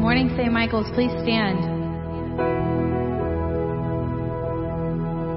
[0.00, 0.50] Morning, St.
[0.50, 0.88] Michael's.
[0.94, 1.60] Please stand.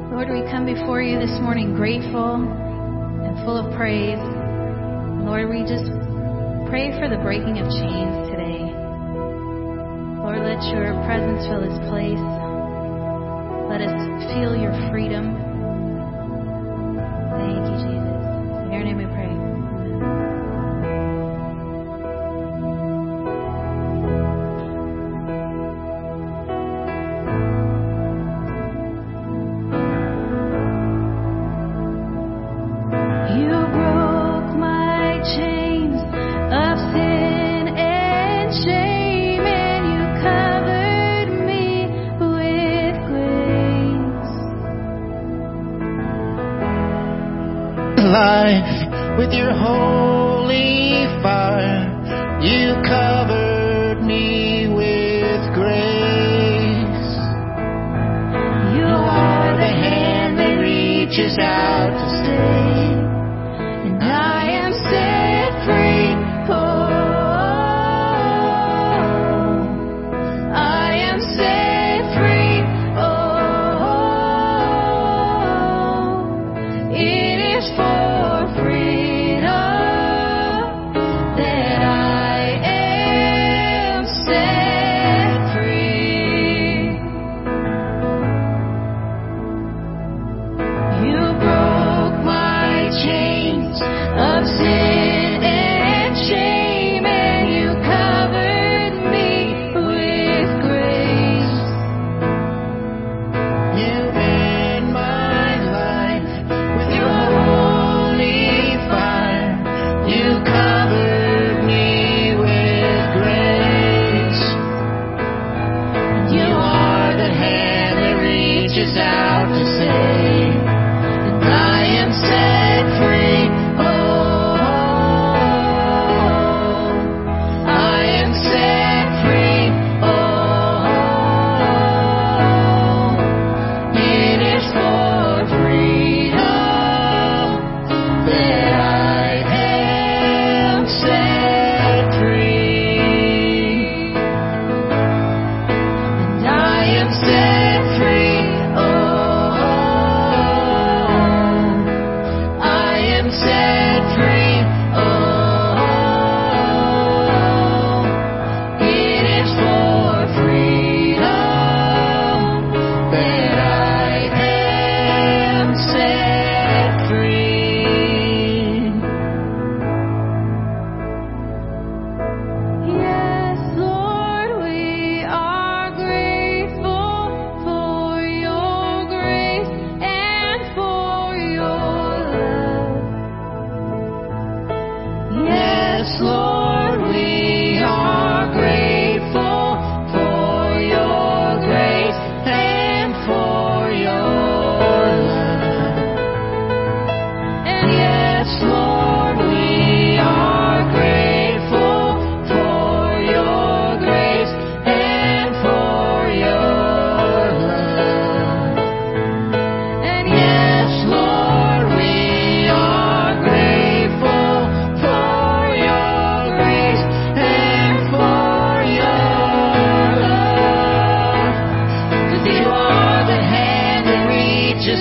[0.08, 4.23] Lord, we come before you this morning grateful and full of praise.
[5.27, 5.91] Lord, we just
[6.72, 8.63] pray for the breaking of chains today.
[10.23, 12.23] Lord, let your presence fill this place.
[13.67, 14.00] Let us
[14.31, 15.53] feel your freedom.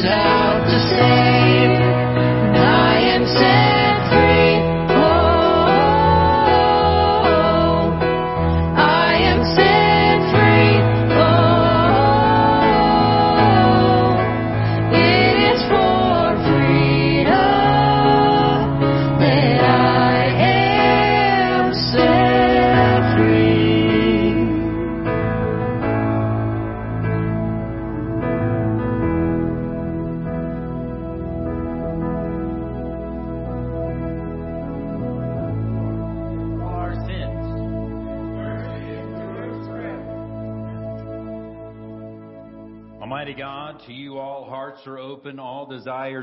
[0.05, 1.42] Out to save.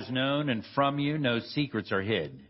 [0.09, 2.43] known, and from you no secrets are hid.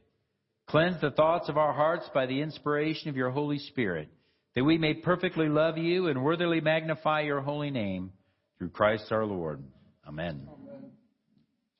[0.67, 4.09] Cleanse the thoughts of our hearts by the inspiration of your Holy Spirit,
[4.55, 8.11] that we may perfectly love you and worthily magnify your holy name
[8.57, 9.63] through Christ our Lord.
[10.07, 10.47] Amen.
[10.47, 10.91] Amen.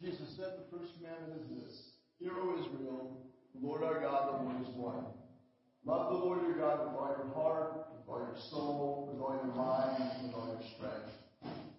[0.02, 1.82] Jesus said the first commandment is this
[2.20, 3.18] Hear, O Israel,
[3.54, 5.06] the Lord our God, the Lord is one.
[5.86, 9.36] Love the Lord your God with all your heart, with all your soul, with all
[9.44, 11.10] your mind, with all your strength.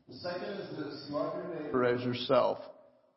[0.09, 2.59] The second is this love your neighbor as yourself.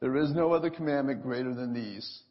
[0.04, 2.24] There is no other commandment greater than these.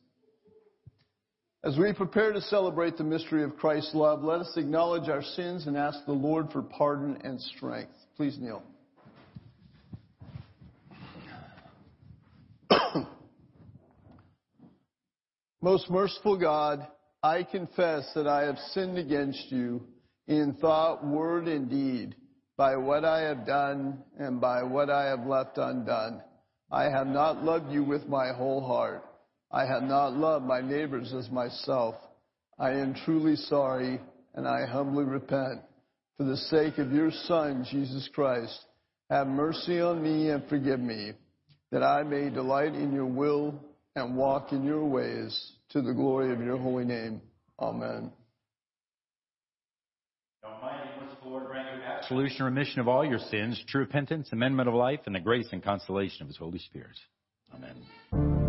[1.64, 5.66] As we prepare to celebrate the mystery of Christ's love, let us acknowledge our sins
[5.66, 7.94] and ask the Lord for pardon and strength.
[8.14, 8.62] Please kneel.
[15.62, 16.86] Most merciful God,
[17.22, 19.86] I confess that I have sinned against you
[20.26, 22.16] in thought, word, and deed,
[22.58, 26.20] by what I have done and by what I have left undone.
[26.72, 29.04] I have not loved you with my whole heart.
[29.50, 31.94] I have not loved my neighbors as myself.
[32.58, 34.00] I am truly sorry
[34.34, 35.60] and I humbly repent.
[36.16, 38.58] For the sake of your Son, Jesus Christ,
[39.10, 41.12] have mercy on me and forgive me,
[41.70, 43.54] that I may delight in your will
[43.94, 47.20] and walk in your ways to the glory of your holy name.
[47.60, 48.10] Amen.
[52.02, 55.62] Absolution, remission of all your sins, true repentance, amendment of life, and the grace and
[55.62, 56.98] consolation of His Holy Spirit.
[57.54, 58.41] Amen.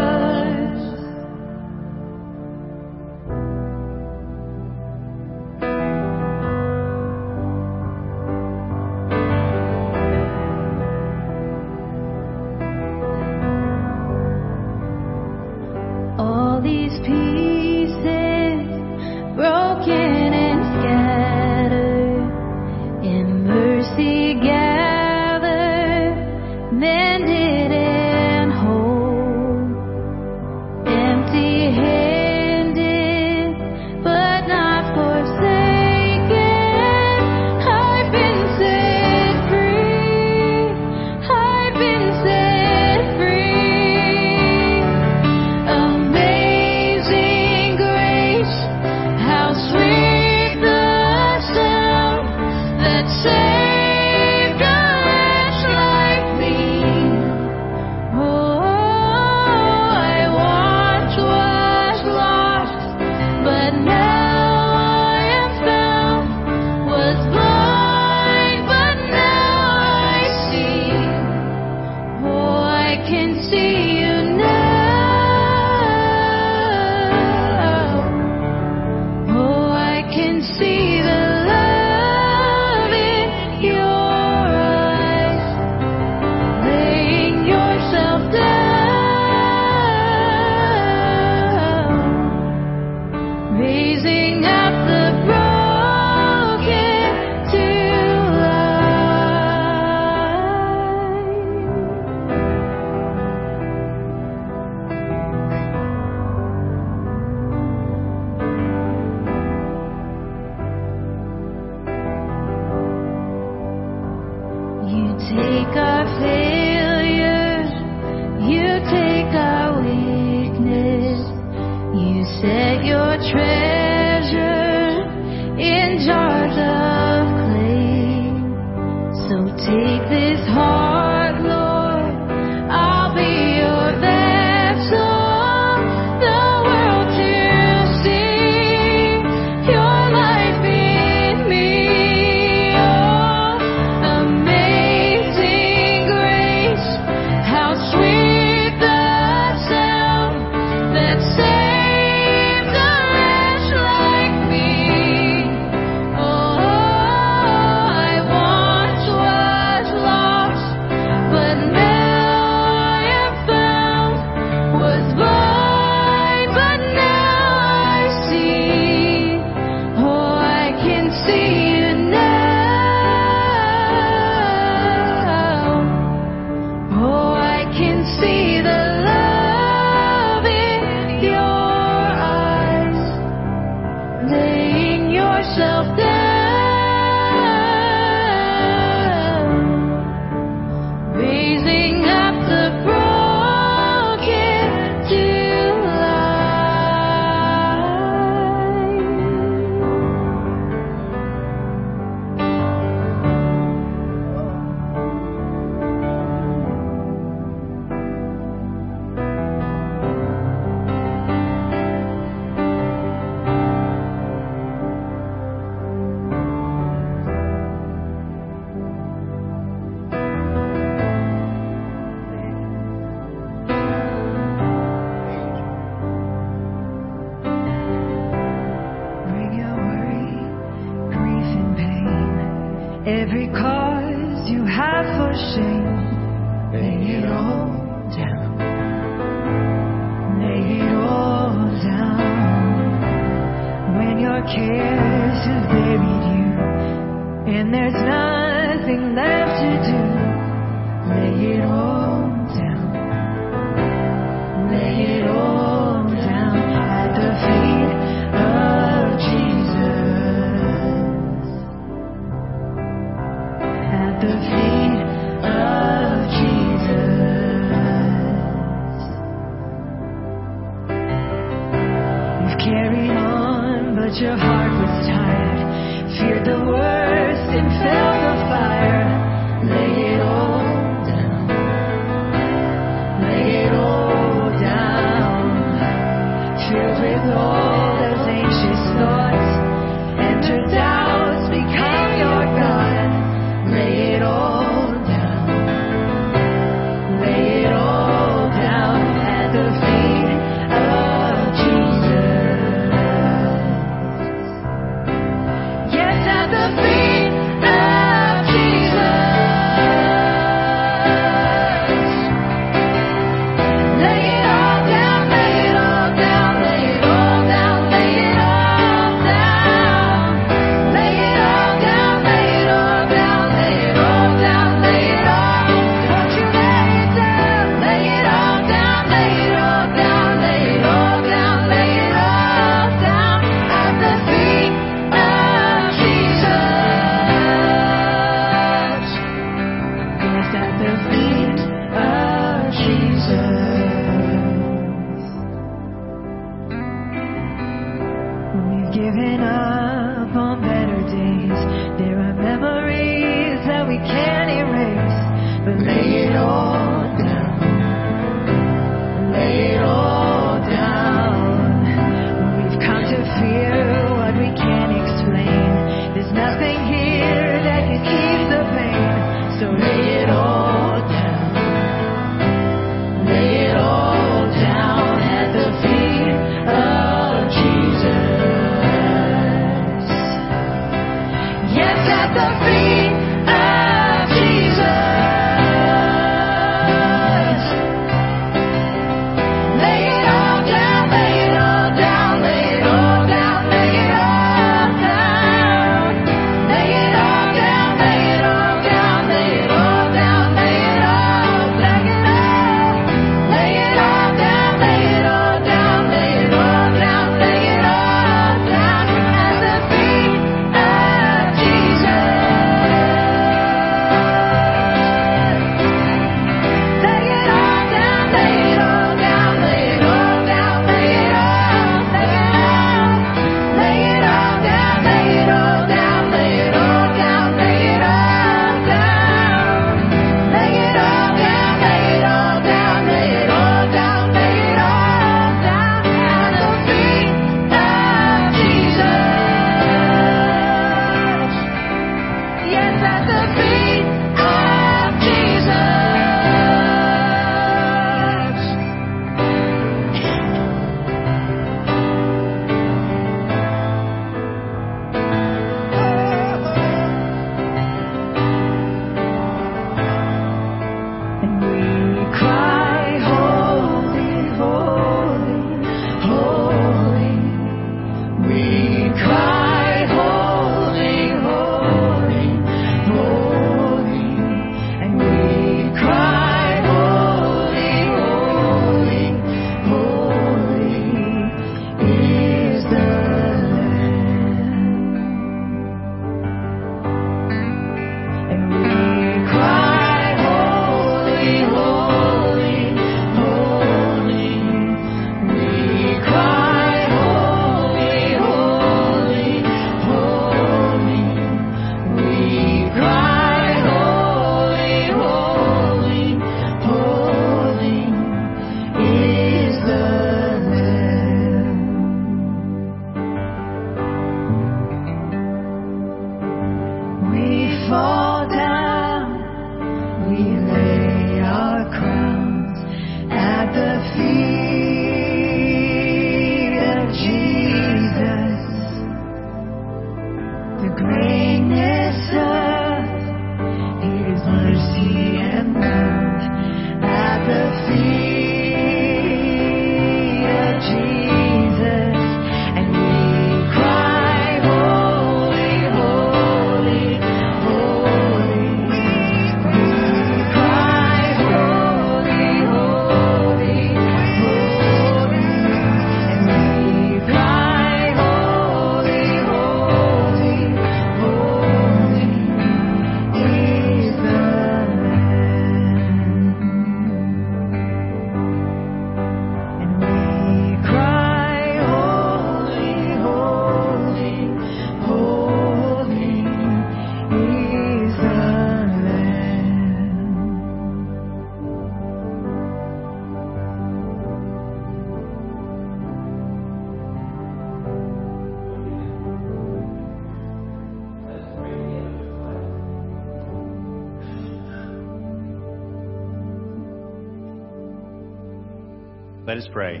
[599.58, 600.00] Let us pray.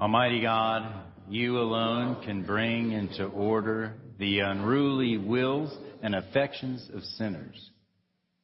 [0.00, 0.88] Almighty God,
[1.28, 7.70] you alone can bring into order the unruly wills and affections of sinners.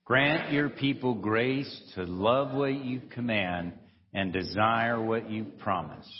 [0.04, 3.74] Grant your people grace to love what you command
[4.14, 6.10] and desire what you promise,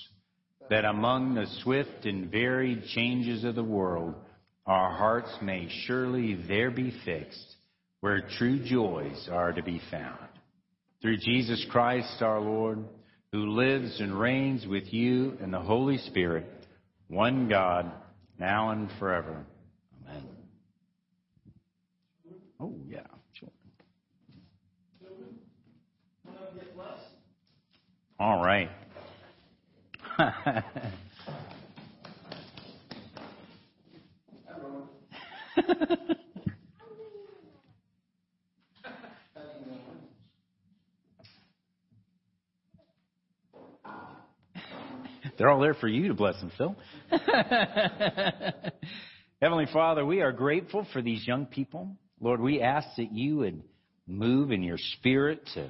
[0.70, 4.14] that among the swift and varied changes of the world,
[4.66, 7.56] our hearts may surely there be fixed,
[7.98, 10.28] where true joys are to be found.
[11.00, 12.84] Through Jesus Christ our Lord,
[13.32, 16.46] who lives and reigns with you and the Holy Spirit,
[17.08, 17.90] one God,
[18.38, 19.44] now and forever.
[20.06, 20.22] Amen.
[22.60, 23.00] Oh, yeah.
[28.20, 28.70] All right.
[45.42, 46.76] They're all there for you to bless them, Phil.
[49.42, 51.96] Heavenly Father, we are grateful for these young people.
[52.20, 53.60] Lord, we ask that you would
[54.06, 55.68] move in your spirit to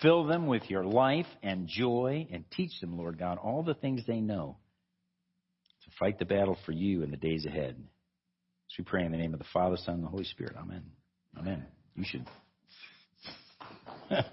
[0.00, 4.02] fill them with your life and joy and teach them, Lord God, all the things
[4.06, 4.58] they know
[5.82, 7.74] to fight the battle for you in the days ahead.
[8.68, 10.54] So we pray in the name of the Father, Son, and the Holy Spirit.
[10.56, 10.84] Amen.
[11.36, 11.66] Amen.
[11.96, 12.28] You should.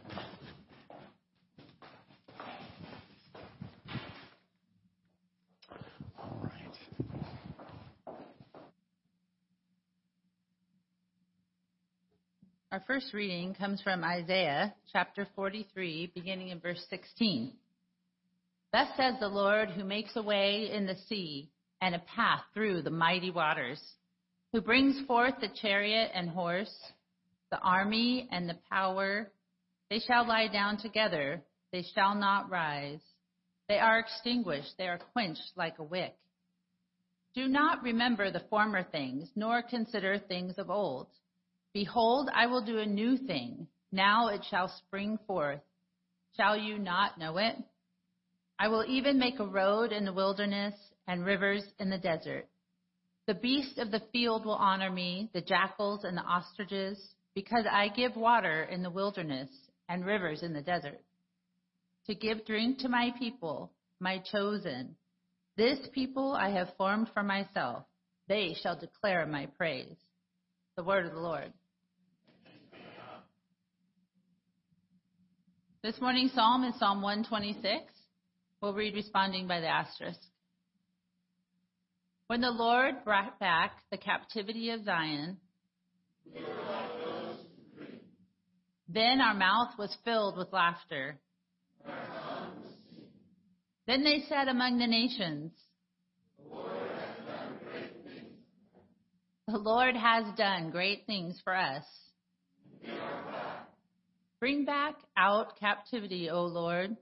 [12.70, 17.54] Our first reading comes from Isaiah chapter 43, beginning in verse 16.
[18.74, 21.50] Thus says the Lord, who makes a way in the sea
[21.82, 23.82] and a path through the mighty waters,
[24.52, 26.76] who brings forth the chariot and horse,
[27.52, 29.32] the army and the power.
[29.90, 33.00] They shall lie down together, they shall not rise.
[33.70, 36.18] They are extinguished, they are quenched like a wick.
[37.34, 41.08] Do not remember the former things, nor consider things of old.
[41.78, 43.68] Behold, I will do a new thing.
[43.92, 45.62] Now it shall spring forth.
[46.36, 47.56] Shall you not know it?
[48.58, 50.74] I will even make a road in the wilderness
[51.08, 52.48] and rivers in the desert.
[53.28, 56.98] The beasts of the field will honor me, the jackals and the ostriches,
[57.36, 59.50] because I give water in the wilderness
[59.88, 61.00] and rivers in the desert.
[62.08, 64.96] To give drink to my people, my chosen.
[65.58, 67.84] This people I have formed for myself.
[68.28, 69.96] They shall declare my praise.
[70.76, 71.54] The word of the Lord.
[75.88, 77.82] This morning's psalm is Psalm 126.
[78.62, 80.20] We'll read responding by the asterisk.
[82.28, 85.38] When the Lord brought back the captivity of Zion,
[88.90, 91.22] then our mouth was filled with laughter.
[93.88, 95.54] Then they said among the nations,
[99.48, 101.86] The Lord has done great things for us.
[104.40, 106.96] Bring back out captivity, O Lord.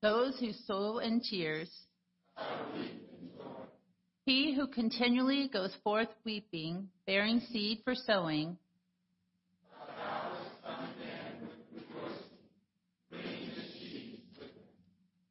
[0.00, 1.68] Those who sow in tears.
[4.24, 8.56] He who continually goes forth weeping, bearing seed for sowing.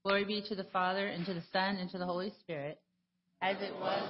[0.03, 2.79] Glory be to the Father, and to the Son, and to the Holy Spirit,
[3.41, 4.03] as it was.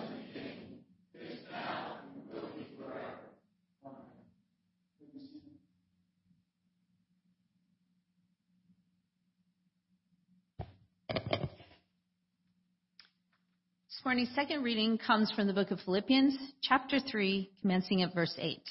[14.08, 18.62] Morning's second reading comes from the book of Philippians, chapter 3, commencing at verse 8.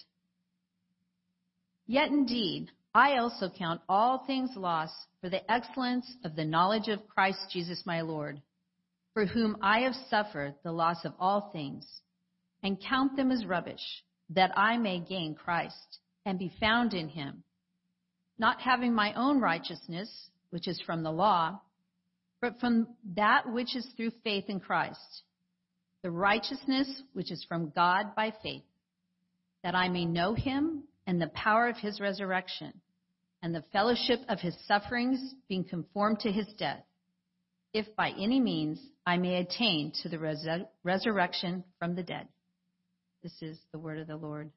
[1.87, 7.07] Yet indeed, I also count all things lost for the excellence of the knowledge of
[7.07, 8.41] Christ Jesus my Lord,
[9.13, 11.87] for whom I have suffered the loss of all things,
[12.63, 17.43] and count them as rubbish, that I may gain Christ and be found in him,
[18.39, 21.61] not having my own righteousness, which is from the law,
[22.41, 25.25] but from that which is through faith in Christ,
[26.03, 28.63] the righteousness which is from God by faith,
[29.63, 32.73] that I may know him and the power of his resurrection,
[33.43, 36.83] and the fellowship of his sufferings, being conformed to his death,
[37.73, 42.27] if by any means I may attain to the resur- resurrection from the dead.
[43.23, 44.51] This is the word of the Lord.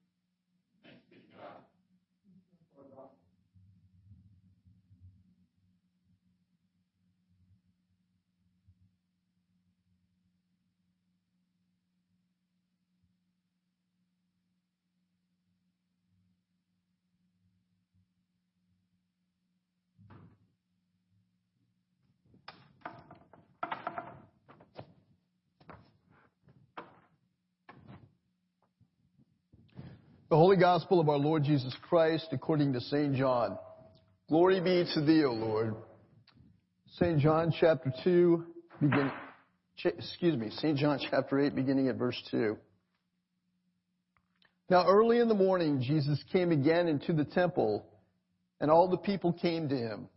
[30.30, 33.16] The Holy Gospel of our Lord Jesus Christ according to St.
[33.16, 33.58] John.
[34.30, 35.74] Glory be to thee, O Lord.
[37.00, 37.18] St.
[37.18, 38.46] John chapter 2,
[38.80, 39.12] begin,
[39.84, 40.78] excuse me, St.
[40.78, 42.56] John chapter 8, beginning at verse 2.
[44.70, 47.84] Now early in the morning, Jesus came again into the temple,
[48.62, 50.10] and all the people came to him.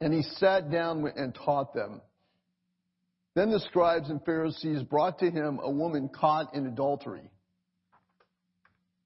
[0.00, 2.00] And he sat down and taught them.
[3.34, 7.30] Then the scribes and Pharisees brought to him a woman caught in adultery.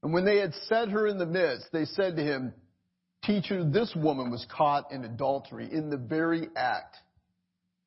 [0.02, 2.54] And when they had set her in the midst, they said to him,
[3.24, 6.96] Teacher, this woman was caught in adultery in the very act.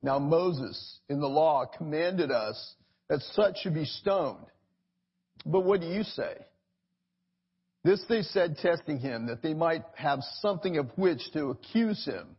[0.02, 2.74] Now Moses, in the law, commanded us
[3.08, 4.46] that such should be stoned.
[5.44, 6.36] But what do you say?
[7.82, 12.36] This they said, testing him, that they might have something of which to accuse him.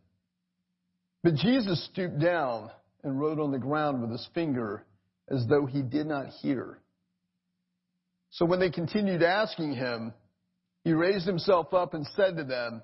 [1.22, 2.70] But Jesus stooped down
[3.04, 4.84] and wrote on the ground with his finger
[5.28, 6.78] as though he did not hear.
[8.30, 10.12] So when they continued asking him,
[10.84, 12.82] he raised himself up and said to them,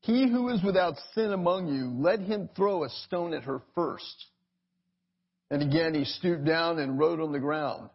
[0.00, 4.26] He who is without sin among you, let him throw a stone at her first.
[5.50, 7.90] And again he stooped down and wrote on the ground.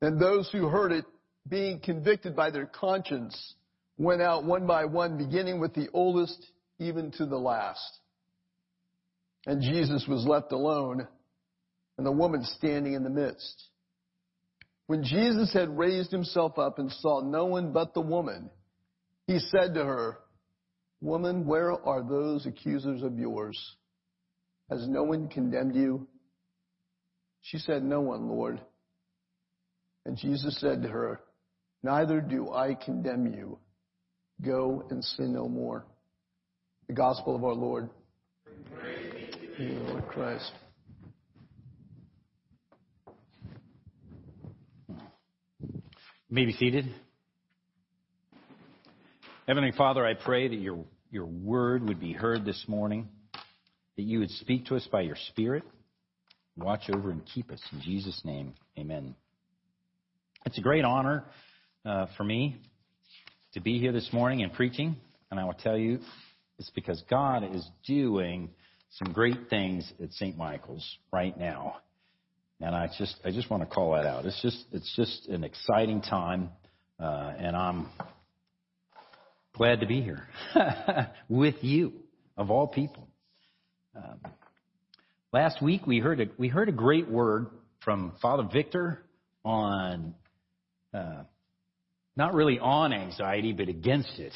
[0.00, 1.04] And those who heard it,
[1.48, 3.54] being convicted by their conscience,
[3.98, 6.44] went out one by one, beginning with the oldest
[6.78, 7.98] even to the last.
[9.46, 11.06] And Jesus was left alone,
[11.96, 13.69] and the woman standing in the midst.
[14.90, 18.50] When Jesus had raised himself up and saw no one but the woman,
[19.28, 20.18] he said to her,
[21.00, 23.56] Woman, where are those accusers of yours?
[24.68, 26.08] Has no one condemned you?
[27.40, 28.60] She said, No one, Lord.
[30.06, 31.20] And Jesus said to her,
[31.84, 33.60] Neither do I condemn you.
[34.44, 35.86] Go and sin no more.
[36.88, 37.90] The gospel of our Lord.
[38.74, 40.50] Praise Lord Christ.
[46.30, 46.86] You may be seated.
[49.48, 53.08] Heavenly Father, I pray that your, your word would be heard this morning,
[53.96, 55.64] that you would speak to us by your Spirit,
[56.56, 57.60] watch over and keep us.
[57.72, 59.16] In Jesus' name, amen.
[60.46, 61.24] It's a great honor
[61.84, 62.58] uh, for me
[63.54, 64.94] to be here this morning and preaching,
[65.32, 65.98] and I will tell you,
[66.60, 68.50] it's because God is doing
[68.90, 70.38] some great things at St.
[70.38, 71.78] Michael's right now.
[72.60, 74.26] And I just, I just want to call that out.
[74.26, 76.50] It's just, it's just an exciting time,
[76.98, 77.88] uh, and I'm
[79.54, 80.26] glad to be here
[81.30, 81.92] with you,
[82.36, 83.08] of all people.
[83.96, 84.20] Um,
[85.32, 87.46] last week we heard a, we heard a great word
[87.82, 89.02] from Father Victor
[89.42, 90.14] on,
[90.92, 91.22] uh,
[92.14, 94.34] not really on anxiety, but against it.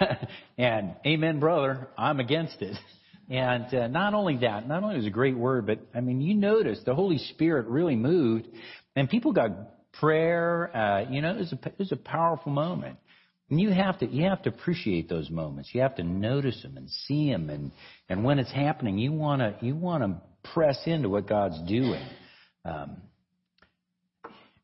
[0.58, 2.76] and amen, brother, I'm against it.
[3.30, 6.34] And uh, not only that, not only was a great word, but I mean, you
[6.34, 8.48] noticed the Holy Spirit really moved,
[8.96, 9.50] and people got
[9.92, 10.74] prayer.
[10.74, 12.96] Uh, you know, it was a it was a powerful moment.
[13.50, 15.70] And you have to you have to appreciate those moments.
[15.72, 17.70] You have to notice them and see them, and
[18.08, 22.06] and when it's happening, you want to you want to press into what God's doing.
[22.64, 22.98] Um,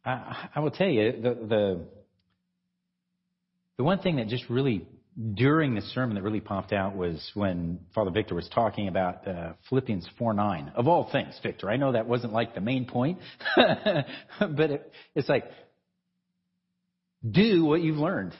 [0.05, 1.81] I, I will tell you the the
[3.79, 4.87] the one thing that just really
[5.35, 9.53] during the sermon that really popped out was when Father Victor was talking about uh,
[9.69, 10.73] Philippians 4 9.
[10.75, 13.19] Of all things, Victor, I know that wasn't like the main point,
[13.57, 15.45] but it, it's like,
[17.29, 18.35] do what you've learned.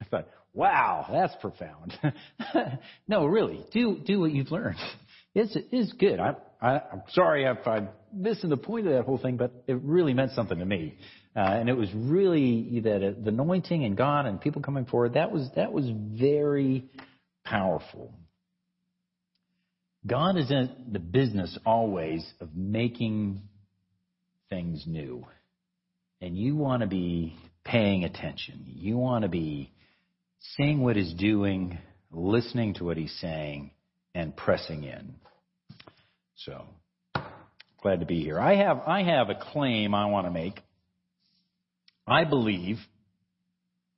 [0.00, 1.98] I thought, wow, that's profound.
[3.08, 4.76] no, really, do do what you've learned.
[5.34, 6.20] It's it's good.
[6.20, 9.78] I, I I'm sorry if I'm missing the point of that whole thing, but it
[9.82, 10.96] really meant something to me.
[11.36, 15.14] Uh, and it was really that uh, the anointing and God and people coming forward.
[15.14, 16.84] That was that was very
[17.44, 18.14] powerful.
[20.06, 23.42] God is in the business always of making
[24.48, 25.26] things new,
[26.20, 28.64] and you want to be paying attention.
[28.66, 29.72] You want to be
[30.56, 31.78] seeing what He's doing,
[32.12, 33.72] listening to what He's saying,
[34.14, 35.16] and pressing in.
[36.36, 36.64] So
[37.82, 38.38] glad to be here.
[38.38, 40.60] I have I have a claim I want to make.
[42.06, 42.78] I believe,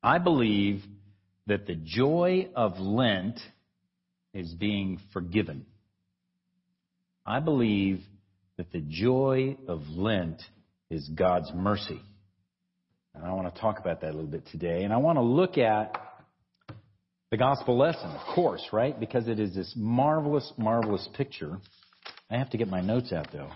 [0.03, 0.83] I believe
[1.47, 3.39] that the joy of Lent
[4.33, 5.67] is being forgiven.
[7.25, 8.01] I believe
[8.57, 10.41] that the joy of Lent
[10.91, 12.01] is God's mercy.
[13.15, 14.85] And I want to talk about that a little bit today.
[14.85, 15.97] And I want to look at
[17.31, 18.99] the gospel lesson, of course, right?
[18.99, 21.59] Because it is this marvelous, marvelous picture.
[22.31, 23.51] I have to get my notes out, though.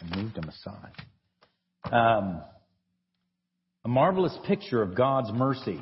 [0.00, 1.92] I moved them aside.
[1.92, 2.42] Um,
[3.84, 5.80] a marvelous picture of God's mercy.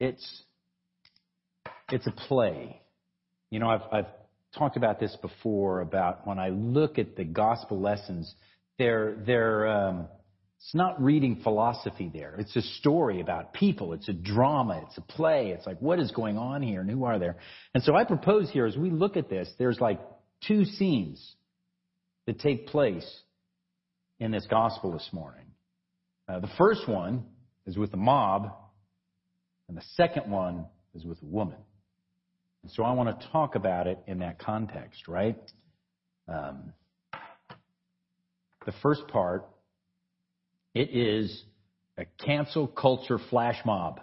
[0.00, 0.42] It's,
[1.90, 2.80] it's a play.
[3.50, 4.06] You know, I've, I've
[4.58, 8.34] talked about this before about when I look at the gospel lessons,
[8.78, 10.08] they're, they're, um,
[10.58, 12.34] It's not reading philosophy there.
[12.38, 13.92] It's a story about people.
[13.92, 14.82] It's a drama.
[14.86, 15.50] It's a play.
[15.50, 17.36] It's like, what is going on here and who are there?
[17.72, 20.00] And so I propose here, as we look at this, there's like
[20.46, 21.34] two scenes
[22.26, 23.06] that take place
[24.18, 25.44] in this gospel this morning.
[26.28, 27.24] Uh, the first one
[27.66, 28.52] is with the mob,
[29.68, 31.58] and the second one is with a woman.
[32.62, 35.36] And so I want to talk about it in that context, right?
[36.28, 36.72] Um,
[38.64, 39.46] the first part,
[40.74, 41.44] it is
[41.96, 44.00] a cancel culture flash mob.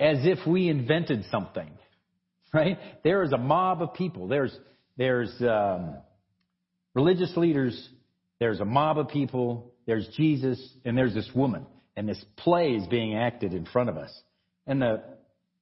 [0.00, 1.70] As if we invented something,
[2.52, 2.78] right?
[3.02, 4.28] There is a mob of people.
[4.28, 4.56] There's,
[4.96, 5.96] there's um,
[6.98, 7.88] religious leaders,
[8.40, 11.64] there's a mob of people, there's Jesus, and there's this woman.
[11.96, 14.10] And this play is being acted in front of us.
[14.66, 15.04] And the,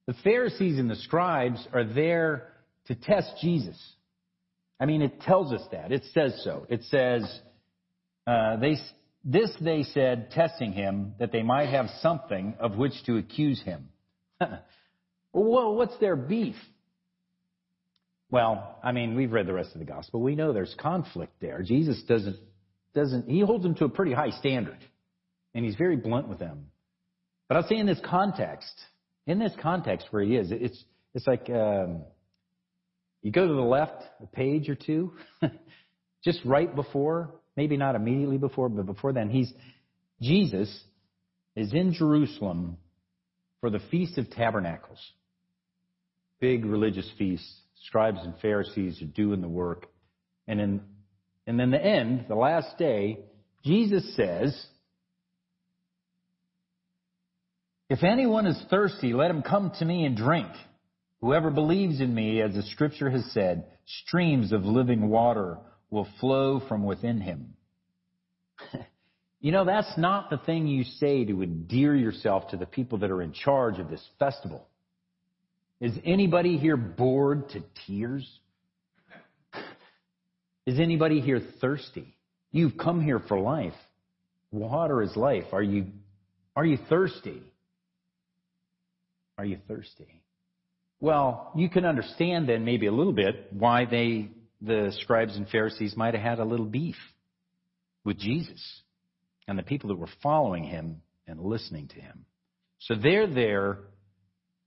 [0.07, 2.53] the Pharisees and the scribes are there
[2.87, 3.77] to test Jesus.
[4.79, 5.91] I mean, it tells us that.
[5.91, 6.65] It says so.
[6.69, 7.39] It says,
[8.25, 8.77] uh, they,
[9.23, 13.89] this they said, testing him, that they might have something of which to accuse him.
[15.33, 16.55] well, what's their beef?
[18.29, 20.21] Well, I mean, we've read the rest of the gospel.
[20.21, 21.61] We know there's conflict there.
[21.61, 22.37] Jesus doesn't,
[22.93, 24.79] doesn't, he holds them to a pretty high standard.
[25.53, 26.67] And he's very blunt with them.
[27.47, 28.73] But I'll say in this context,
[29.25, 32.01] in this context where he is, it's, it's like, um,
[33.21, 35.13] you go to the left a page or two,
[36.23, 39.51] just right before, maybe not immediately before, but before then, he's,
[40.21, 40.69] Jesus
[41.55, 42.77] is in Jerusalem
[43.61, 44.99] for the Feast of Tabernacles.
[46.39, 47.49] Big religious feast.
[47.85, 49.85] Scribes and Pharisees are doing the work.
[50.47, 50.81] And in,
[51.45, 53.19] and then the end, the last day,
[53.63, 54.65] Jesus says,
[57.89, 60.49] If anyone is thirsty, let him come to me and drink.
[61.21, 63.65] Whoever believes in me, as the scripture has said,
[64.03, 65.57] streams of living water
[65.89, 67.53] will flow from within him.
[69.39, 73.11] you know, that's not the thing you say to endear yourself to the people that
[73.11, 74.67] are in charge of this festival.
[75.79, 78.27] Is anybody here bored to tears?
[80.65, 82.15] Is anybody here thirsty?
[82.51, 83.73] You've come here for life.
[84.51, 85.45] Water is life.
[85.51, 85.87] Are you,
[86.55, 87.41] are you thirsty?
[89.37, 90.23] Are you thirsty?
[90.99, 94.29] Well, you can understand then maybe a little bit why they,
[94.61, 96.95] the scribes and Pharisees might have had a little beef
[98.03, 98.81] with Jesus
[99.47, 102.25] and the people that were following him and listening to him.
[102.79, 103.79] So they're there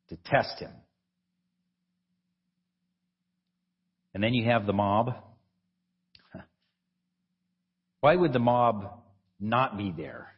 [0.08, 0.70] to test him.
[4.14, 5.14] And then you have the mob.
[8.00, 9.02] Why would the mob
[9.38, 10.28] not be there?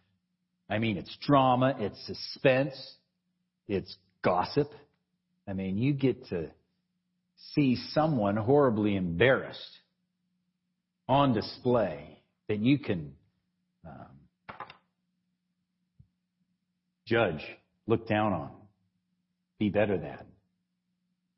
[0.68, 2.74] I mean, it's drama, it's suspense,
[3.68, 4.70] it's gossip.
[5.46, 6.50] I mean, you get to
[7.54, 9.78] see someone horribly embarrassed
[11.08, 13.12] on display that you can
[13.86, 14.06] um,
[17.06, 17.44] judge,
[17.86, 18.50] look down on,
[19.58, 20.31] be better than.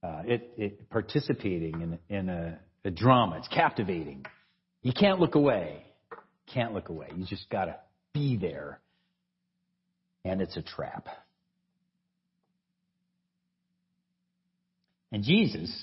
[0.05, 3.39] Uh, it, it participating in, in a, a drama.
[3.39, 4.27] It's captivating.
[4.83, 5.83] You can't look away.
[6.53, 7.09] Can't look away.
[7.17, 7.77] You just got to
[8.13, 8.81] be there.
[10.23, 11.07] And it's a trap.
[15.11, 15.75] And Jesus,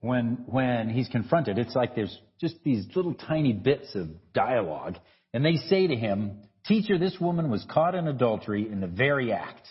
[0.00, 4.96] when, when he's confronted, it's like there's just these little tiny bits of dialogue.
[5.32, 9.32] And they say to him, Teacher, this woman was caught in adultery in the very
[9.32, 9.68] act.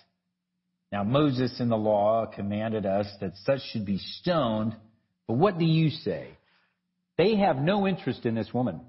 [0.92, 4.76] Now, Moses in the law commanded us that such should be stoned.
[5.28, 6.30] But what do you say?
[7.18, 8.82] They have no interest in this woman.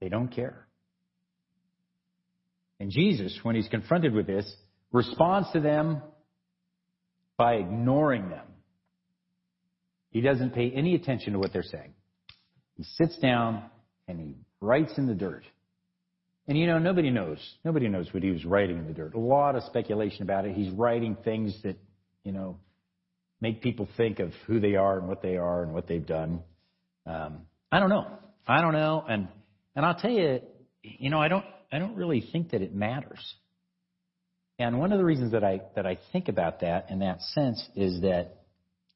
[0.00, 0.66] They don't care.
[2.78, 4.50] And Jesus, when he's confronted with this,
[4.92, 6.02] responds to them
[7.36, 8.46] by ignoring them.
[10.10, 11.94] He doesn't pay any attention to what they're saying.
[12.76, 13.64] He sits down
[14.08, 15.44] and he writes in the dirt.
[16.50, 17.38] And you know, nobody knows.
[17.64, 19.14] Nobody knows what he was writing in the dirt.
[19.14, 20.56] A lot of speculation about it.
[20.56, 21.76] He's writing things that,
[22.24, 22.58] you know,
[23.40, 26.40] make people think of who they are and what they are and what they've done.
[27.06, 28.04] Um, I don't know.
[28.48, 29.04] I don't know.
[29.08, 29.28] And
[29.76, 30.40] and I'll tell you,
[30.82, 33.20] you know, I don't I don't really think that it matters.
[34.58, 37.64] And one of the reasons that I that I think about that in that sense
[37.76, 38.42] is that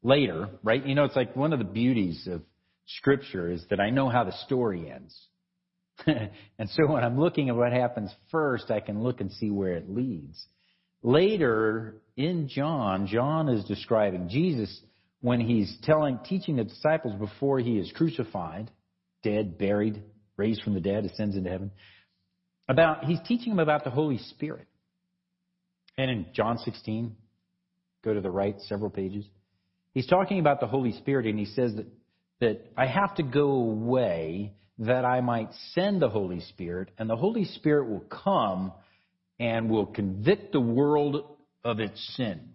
[0.02, 0.84] later, right?
[0.84, 2.42] You know, it's like one of the beauties of
[2.86, 5.16] scripture is that I know how the story ends.
[6.06, 9.72] and so when I'm looking at what happens first, I can look and see where
[9.72, 10.44] it leads.
[11.02, 14.80] Later in John, John is describing Jesus
[15.20, 18.70] when he's telling, teaching the disciples before he is crucified,
[19.22, 20.02] dead, buried,
[20.36, 21.70] raised from the dead, ascends into heaven.
[22.68, 24.66] About, he's teaching them about the Holy Spirit.
[25.96, 27.14] And in John 16,
[28.02, 29.24] go to the right several pages,
[29.92, 31.86] he's talking about the Holy Spirit and he says that
[32.40, 37.16] that I have to go away that I might send the Holy Spirit, and the
[37.16, 38.72] Holy Spirit will come
[39.38, 41.24] and will convict the world
[41.62, 42.50] of its sin.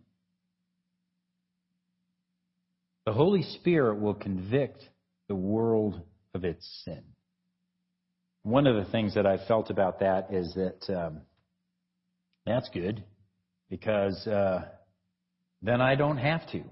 [3.06, 4.84] The Holy Spirit will convict
[5.28, 6.02] the world
[6.34, 7.04] of its sin.
[8.44, 11.22] One of the things that I felt about that is that um,
[12.46, 13.04] that's good
[13.70, 14.66] because uh,
[15.62, 16.64] then I don't have to.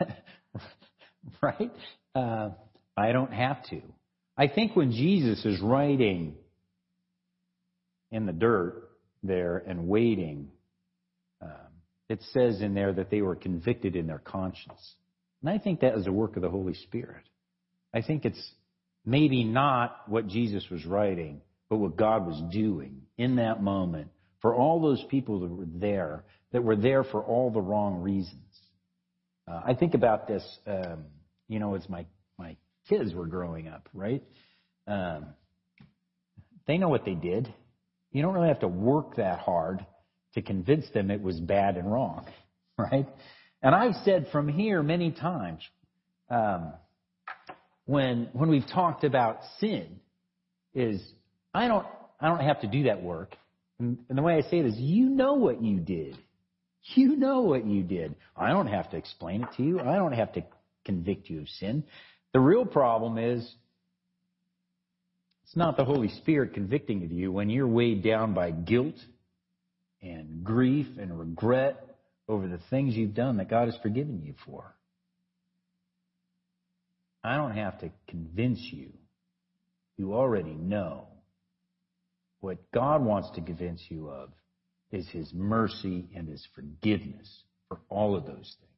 [1.42, 1.72] right?
[2.14, 2.50] Uh,
[2.96, 3.82] I don't have to.
[4.36, 6.34] I think when Jesus is writing
[8.10, 8.90] in the dirt
[9.22, 10.50] there and waiting,
[11.40, 11.50] um,
[12.08, 14.94] it says in there that they were convicted in their conscience.
[15.42, 17.24] And I think that is a work of the Holy Spirit.
[17.94, 18.50] I think it's
[19.04, 24.08] maybe not what Jesus was writing, but what God was doing in that moment
[24.40, 28.42] for all those people that were there, that were there for all the wrong reasons.
[29.48, 31.04] Uh, I think about this, um,
[31.48, 32.06] you know, as my, my
[32.88, 34.22] kids were growing up, right?
[34.86, 35.26] Um,
[36.66, 37.52] they know what they did.
[38.12, 39.84] You don't really have to work that hard
[40.34, 42.26] to convince them it was bad and wrong,
[42.78, 43.06] right?
[43.62, 45.60] And I've said from here many times,
[46.30, 46.72] um,
[47.86, 50.00] when when we've talked about sin,
[50.74, 51.00] is
[51.54, 51.86] I don't
[52.20, 53.36] I don't have to do that work.
[53.78, 56.16] And, and the way I say it is, you know what you did.
[56.94, 58.14] You know what you did.
[58.36, 59.80] I don't have to explain it to you.
[59.80, 60.44] I don't have to
[60.84, 61.84] convict you of sin.
[62.36, 63.50] The real problem is
[65.44, 68.96] it's not the Holy Spirit convicting of you when you're weighed down by guilt
[70.02, 71.96] and grief and regret
[72.28, 74.76] over the things you've done that God has forgiven you for.
[77.24, 78.92] I don't have to convince you.
[79.96, 81.06] You already know.
[82.40, 84.28] What God wants to convince you of
[84.92, 88.72] is His mercy and His forgiveness for all of those things.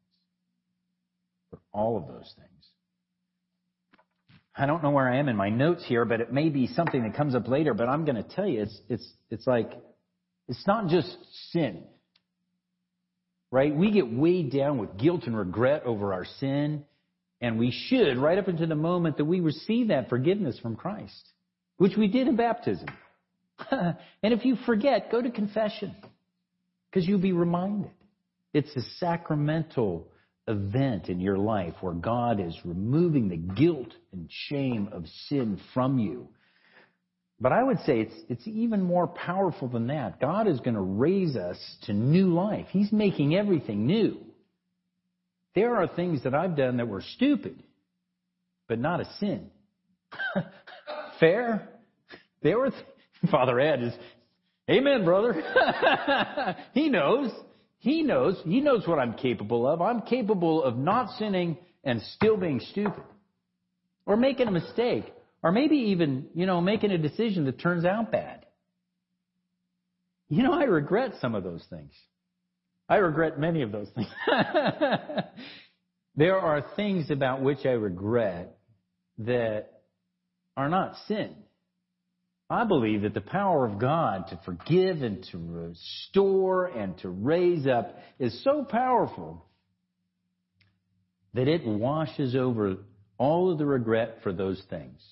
[1.50, 2.57] For all of those things.
[4.58, 7.04] I don't know where I am in my notes here, but it may be something
[7.04, 9.70] that comes up later, but I'm going to tell you, it's, it's, it's like,
[10.48, 11.16] it's not just
[11.52, 11.84] sin.
[13.52, 13.74] Right?
[13.74, 16.84] We get weighed down with guilt and regret over our sin,
[17.40, 21.28] and we should right up until the moment that we receive that forgiveness from Christ,
[21.76, 22.88] which we did in baptism.
[23.70, 25.94] and if you forget, go to confession,
[26.90, 27.92] because you'll be reminded.
[28.52, 30.08] It's a sacramental
[30.48, 35.98] event in your life where God is removing the guilt and shame of sin from
[35.98, 36.28] you.
[37.40, 40.20] But I would say it's, it's even more powerful than that.
[40.20, 42.66] God is going to raise us to new life.
[42.70, 44.18] He's making everything new.
[45.54, 47.62] There are things that I've done that were stupid,
[48.66, 49.50] but not a sin.
[51.20, 51.68] Fair?
[52.42, 52.84] There were, th-
[53.30, 53.92] Father Ed is,
[54.70, 55.34] Amen, brother.
[56.74, 57.30] he knows.
[57.78, 58.40] He knows.
[58.44, 59.80] He knows what I'm capable of.
[59.80, 63.04] I'm capable of not sinning and still being stupid.
[64.04, 65.12] Or making a mistake.
[65.42, 68.46] Or maybe even, you know, making a decision that turns out bad.
[70.28, 71.92] You know, I regret some of those things.
[72.88, 74.08] I regret many of those things.
[76.16, 78.58] there are things about which I regret
[79.18, 79.82] that
[80.56, 81.34] are not sin.
[82.50, 87.66] I believe that the power of God to forgive and to restore and to raise
[87.66, 89.44] up is so powerful
[91.34, 92.78] that it washes over
[93.18, 95.02] all of the regret for those things.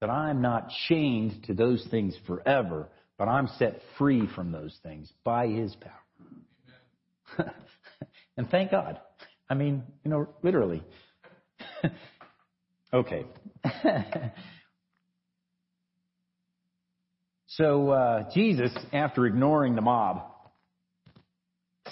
[0.00, 5.10] That I'm not chained to those things forever, but I'm set free from those things
[5.24, 7.52] by His power.
[8.36, 9.00] and thank God.
[9.48, 10.82] I mean, you know, literally.
[12.92, 13.24] okay.
[17.56, 20.22] So uh, Jesus, after ignoring the mob,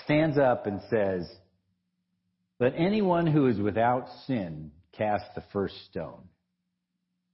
[0.04, 1.26] stands up and says,
[2.60, 6.28] Let anyone who is without sin cast the first stone.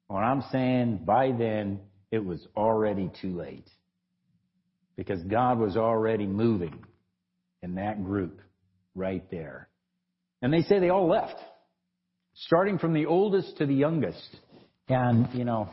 [0.06, 1.80] What I'm saying, by then,
[2.12, 3.68] it was already too late.
[4.96, 6.84] Because God was already moving
[7.62, 8.40] in that group
[8.94, 9.68] right there.
[10.40, 11.36] And they say they all left,
[12.34, 14.36] starting from the oldest to the youngest.
[14.88, 15.70] And, you know,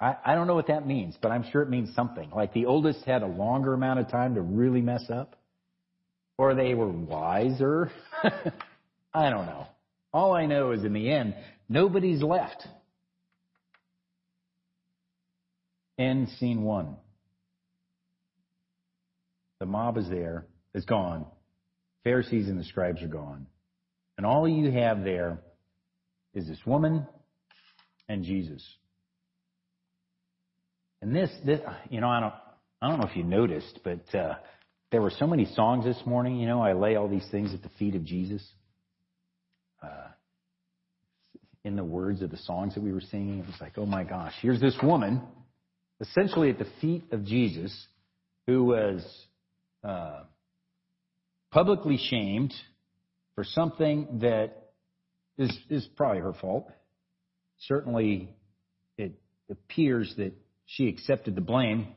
[0.00, 2.30] I, I don't know what that means, but I'm sure it means something.
[2.30, 5.36] Like the oldest had a longer amount of time to really mess up,
[6.38, 7.90] or they were wiser.
[9.14, 9.66] I don't know.
[10.12, 11.34] All I know is in the end,
[11.68, 12.66] nobody's left.
[15.98, 16.96] End scene one.
[19.58, 21.26] The mob is there, is gone.
[22.04, 23.46] Pharisees and the scribes are gone.
[24.16, 25.40] And all you have there
[26.32, 27.06] is this woman
[28.08, 28.66] and Jesus.
[31.02, 32.34] And this, this, you know, I don't,
[32.82, 34.34] I don't know if you noticed, but uh,
[34.92, 36.38] there were so many songs this morning.
[36.38, 38.42] You know, I lay all these things at the feet of Jesus.
[39.82, 40.08] Uh,
[41.64, 43.40] in the words of the songs that we were singing.
[43.40, 45.20] It was like, oh my gosh, here's this woman,
[46.00, 47.86] essentially at the feet of Jesus,
[48.46, 49.06] who was
[49.84, 50.22] uh,
[51.50, 52.54] publicly shamed
[53.34, 54.72] for something that
[55.36, 56.70] is, is probably her fault.
[57.66, 58.34] Certainly,
[58.96, 59.12] it
[59.50, 60.32] appears that
[60.70, 61.88] she accepted the blame.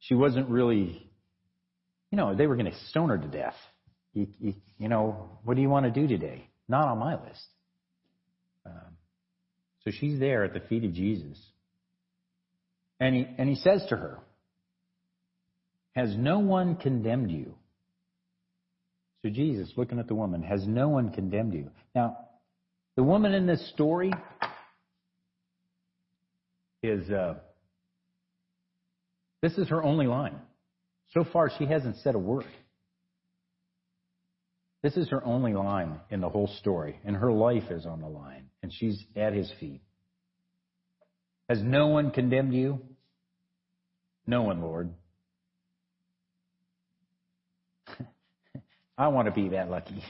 [0.00, 1.10] She wasn't really,
[2.10, 3.56] you know, they were going to stone her to death.
[4.14, 6.48] You, you, you, know, what do you want to do today?
[6.66, 7.46] Not on my list.
[8.64, 8.96] Um,
[9.84, 11.38] so she's there at the feet of Jesus.
[12.98, 14.20] And he, and he says to her,
[15.94, 17.54] Has no one condemned you?
[19.22, 21.70] So Jesus, looking at the woman, has no one condemned you?
[21.94, 22.16] Now,
[22.96, 24.12] the woman in this story
[26.82, 27.34] is, uh,
[29.44, 30.40] this is her only line.
[31.12, 32.46] So far, she hasn't said a word.
[34.82, 38.08] This is her only line in the whole story, and her life is on the
[38.08, 39.82] line, and she's at his feet.
[41.50, 42.80] Has no one condemned you?
[44.26, 44.94] No one, Lord.
[48.96, 50.02] I want to be that lucky.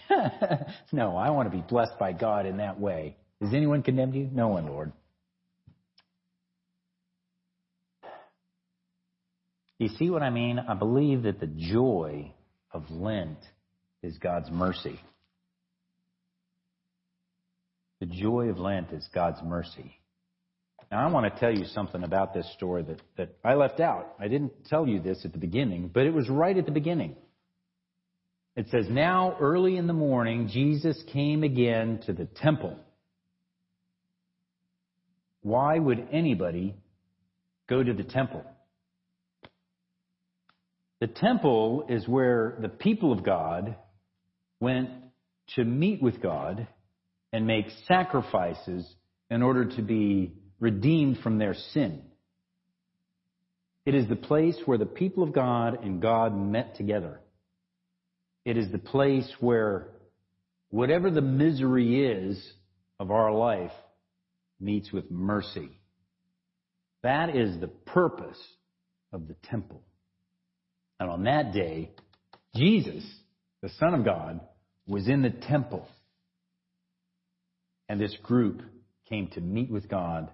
[0.92, 3.16] no, I want to be blessed by God in that way.
[3.40, 4.30] Has anyone condemned you?
[4.32, 4.92] No one, Lord.
[9.78, 10.58] You see what I mean?
[10.58, 12.32] I believe that the joy
[12.72, 13.38] of Lent
[14.02, 15.00] is God's mercy.
[18.00, 19.98] The joy of Lent is God's mercy.
[20.90, 24.14] Now, I want to tell you something about this story that, that I left out.
[24.20, 27.16] I didn't tell you this at the beginning, but it was right at the beginning.
[28.54, 32.78] It says, Now early in the morning, Jesus came again to the temple.
[35.42, 36.76] Why would anybody
[37.68, 38.44] go to the temple?
[41.00, 43.76] The temple is where the people of God
[44.60, 44.90] went
[45.56, 46.66] to meet with God
[47.32, 48.86] and make sacrifices
[49.30, 52.02] in order to be redeemed from their sin.
[53.84, 57.20] It is the place where the people of God and God met together.
[58.44, 59.88] It is the place where
[60.70, 62.42] whatever the misery is
[62.98, 63.72] of our life
[64.60, 65.68] meets with mercy.
[67.02, 68.40] That is the purpose
[69.12, 69.82] of the temple.
[71.04, 71.90] And on that day,
[72.56, 73.04] Jesus,
[73.60, 74.40] the Son of God,
[74.86, 75.86] was in the temple.
[77.90, 78.62] And this group
[79.10, 80.30] came to meet with God.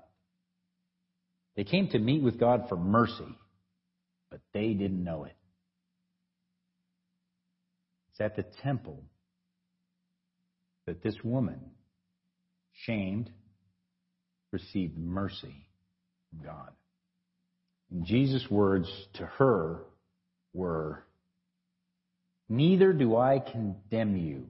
[1.56, 3.36] They came to meet with God for mercy,
[4.30, 5.34] but they didn't know it.
[8.12, 9.02] It's at the temple
[10.86, 11.58] that this woman,
[12.84, 13.28] shamed,
[14.52, 15.66] received mercy
[16.30, 16.70] from God.
[17.90, 19.80] And Jesus' words to her
[20.52, 21.04] were,
[22.50, 24.48] Neither do I condemn you.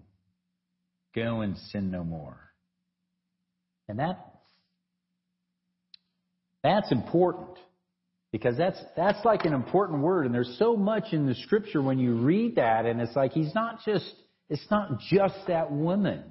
[1.15, 2.39] Go and sin no more.
[3.89, 4.27] And that
[6.63, 7.59] that's important
[8.33, 11.99] because that's that's like an important word and there's so much in the scripture when
[11.99, 14.15] you read that and it's like he's not just
[14.49, 16.23] it's not just that woman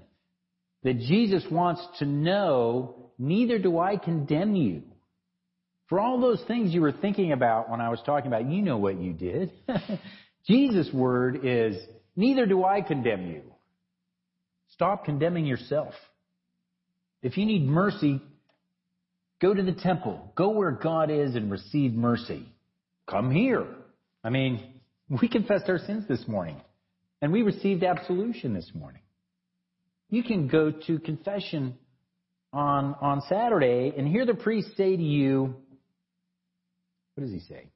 [0.83, 4.83] that Jesus wants to know neither do I condemn you
[5.89, 8.77] for all those things you were thinking about when I was talking about you know
[8.77, 9.51] what you did
[10.47, 11.75] Jesus word is
[12.15, 13.41] neither do I condemn you
[14.73, 15.93] stop condemning yourself
[17.21, 18.21] if you need mercy
[19.41, 20.31] Go to the temple.
[20.35, 22.45] Go where God is and receive mercy.
[23.07, 23.65] Come here.
[24.23, 24.73] I mean,
[25.09, 26.57] we confessed our sins this morning
[27.21, 29.01] and we received absolution this morning.
[30.09, 31.77] You can go to confession
[32.51, 35.55] on, on Saturday and hear the priest say to you,
[37.19, 37.69] what does he say?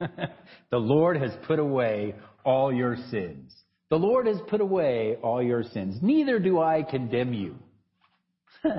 [0.70, 2.14] the Lord has put away
[2.44, 3.54] all your sins.
[3.88, 5.96] The Lord has put away all your sins.
[6.02, 7.54] Neither do I condemn you.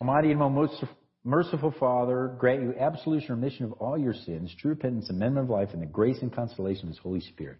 [0.00, 0.82] Almighty and most
[1.22, 5.68] merciful Father, grant you absolution remission of all your sins, true repentance, amendment of life,
[5.74, 7.58] and the grace and consolation of His Holy Spirit.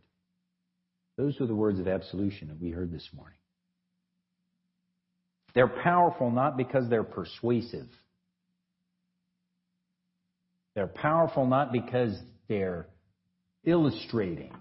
[1.19, 3.37] Those are the words of absolution that we heard this morning.
[5.55, 7.89] They're powerful not because they're persuasive.
[10.77, 12.15] They're powerful not because
[12.49, 12.87] they're
[13.65, 14.53] illustrating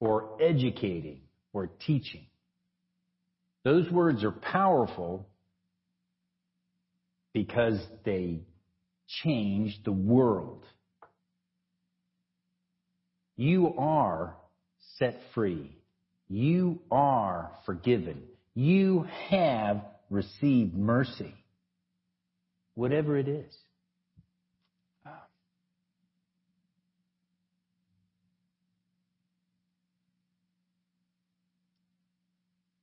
[0.00, 1.20] or educating
[1.52, 2.26] or teaching.
[3.64, 5.28] Those words are powerful
[7.32, 8.40] because they
[9.22, 10.64] change the world.
[13.36, 14.36] You are
[14.98, 15.76] set free.
[16.28, 18.24] You are forgiven.
[18.54, 21.34] You have received mercy.
[22.74, 23.54] Whatever it is.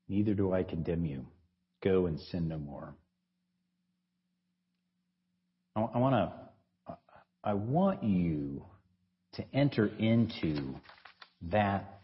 [0.08, 1.26] Neither do I condemn you.
[1.84, 2.96] Go and sin no more.
[5.76, 6.98] I, I want to,
[7.44, 8.64] I want you
[9.34, 10.74] to enter into
[11.52, 12.02] that,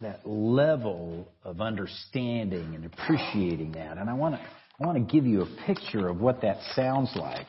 [0.00, 3.96] that level of understanding and appreciating that.
[3.96, 7.10] And I want to, I want to give you a picture of what that sounds
[7.16, 7.48] like.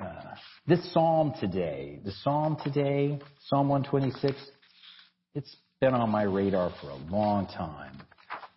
[0.00, 0.34] Uh,
[0.66, 4.34] this psalm today, the psalm today, Psalm 126,
[5.34, 8.00] it's been on my radar for a long time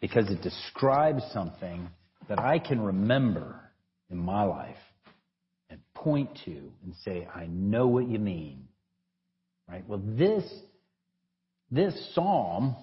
[0.06, 1.90] because it describes something
[2.30, 3.60] that I can remember
[4.12, 4.78] in my life
[5.72, 8.68] and point to and say, I know what you mean.
[9.68, 9.84] Right?
[9.88, 10.44] Well, this,
[11.72, 12.76] this psalm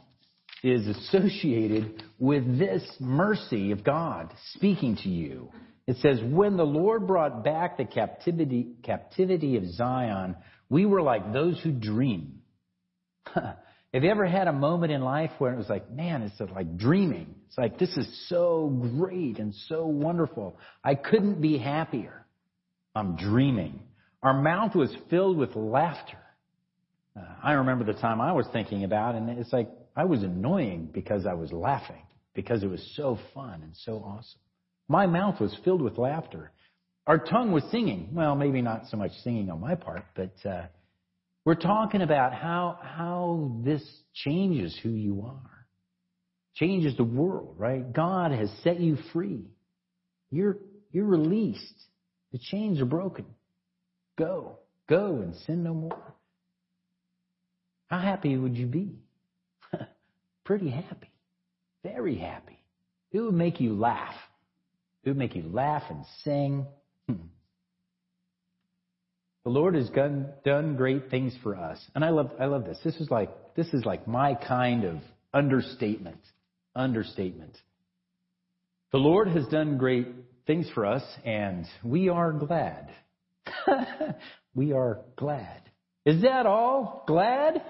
[0.64, 5.52] is associated with this mercy of God speaking to you.
[5.86, 10.34] It says, when the Lord brought back the captivity, captivity of Zion,
[10.68, 12.40] we were like those who dream.
[13.92, 16.78] Have you ever had a moment in life where it was like, man, it's like
[16.78, 17.34] dreaming?
[17.48, 20.56] It's like, this is so great and so wonderful.
[20.82, 22.24] I couldn't be happier.
[22.94, 23.80] I'm dreaming.
[24.22, 26.18] Our mouth was filled with laughter.
[27.14, 30.88] Uh, I remember the time I was thinking about, and it's like I was annoying
[30.92, 32.02] because I was laughing
[32.34, 34.40] because it was so fun and so awesome.
[34.88, 36.50] My mouth was filled with laughter.
[37.06, 38.10] Our tongue was singing.
[38.12, 40.66] Well, maybe not so much singing on my part, but uh,
[41.44, 43.82] we're talking about how, how this
[44.14, 45.66] changes who you are,
[46.54, 47.92] changes the world, right?
[47.92, 49.46] God has set you free.
[50.30, 50.58] You're,
[50.92, 51.74] you're released.
[52.32, 53.26] The chains are broken.
[54.16, 54.58] Go.
[54.88, 56.14] Go and sin no more.
[57.88, 58.94] How happy would you be?
[60.44, 61.10] Pretty happy.
[61.82, 62.58] Very happy.
[63.10, 64.14] It would make you laugh.
[65.04, 66.66] It would make you laugh and sing.
[67.08, 67.26] Hmm.
[69.44, 71.78] The Lord has done, done great things for us.
[71.94, 72.78] And I love, I love this.
[72.84, 74.98] This is like, this is like my kind of
[75.34, 76.20] understatement.
[76.76, 77.56] Understatement.
[78.92, 80.08] The Lord has done great
[80.46, 82.90] things for us and we are glad.
[84.54, 85.62] we are glad.
[86.04, 87.04] Is that all?
[87.06, 87.62] Glad?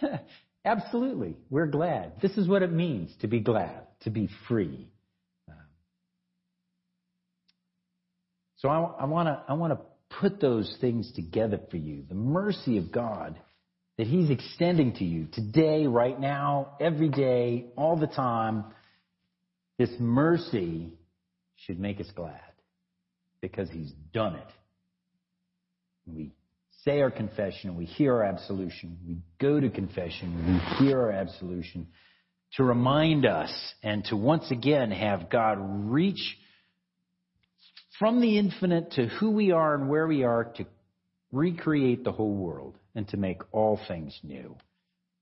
[0.64, 1.36] Absolutely.
[1.50, 2.20] We're glad.
[2.20, 4.88] This is what it means to be glad, to be free.
[5.48, 5.54] Um,
[8.56, 9.80] so I, I want to I want to
[10.10, 12.04] put those things together for you.
[12.08, 13.38] The mercy of God
[13.98, 18.64] that He's extending to you today, right now, every day, all the time.
[19.78, 20.92] This mercy
[21.56, 22.40] should make us glad
[23.40, 24.46] because He's done it.
[26.06, 26.32] We
[26.84, 31.88] say our confession, we hear our absolution, we go to confession, we hear our absolution
[32.54, 33.50] to remind us
[33.82, 36.36] and to once again have God reach
[37.98, 40.66] from the infinite to who we are and where we are to
[41.32, 44.56] recreate the whole world and to make all things new.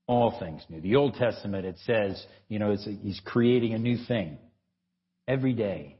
[0.05, 0.79] All things new.
[0.79, 4.37] The Old Testament, it says, you know, he's creating a new thing
[5.27, 5.97] every day.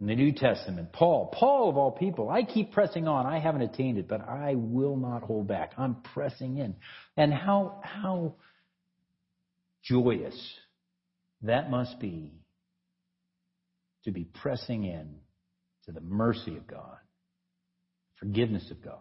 [0.00, 3.24] In the New Testament, Paul, Paul of all people, I keep pressing on.
[3.24, 5.72] I haven't attained it, but I will not hold back.
[5.78, 6.74] I'm pressing in.
[7.16, 8.34] And how, how
[9.82, 10.36] joyous
[11.42, 12.32] that must be
[14.04, 15.14] to be pressing in
[15.86, 16.98] to the mercy of God,
[18.16, 18.98] forgiveness of God.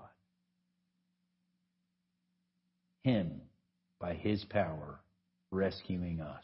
[3.03, 3.41] Him,
[3.99, 5.01] by His power,
[5.51, 6.43] rescuing us.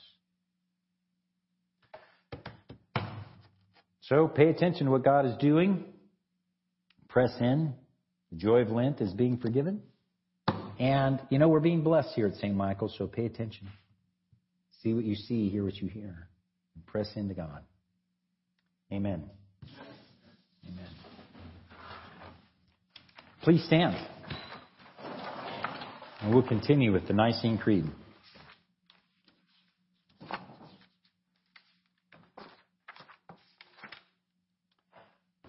[4.01, 5.85] So pay attention to what God is doing.
[7.07, 7.73] Press in.
[8.31, 9.81] The joy of Lent is being forgiven.
[10.79, 12.55] And, you know, we're being blessed here at St.
[12.55, 13.67] Michael, so pay attention.
[14.81, 16.29] See what you see, hear what you hear.
[16.87, 17.63] Press into God.
[18.91, 19.29] Amen.
[20.69, 20.89] Amen.
[23.43, 23.95] Please stand.
[26.21, 27.85] And we'll continue with the Nicene Creed.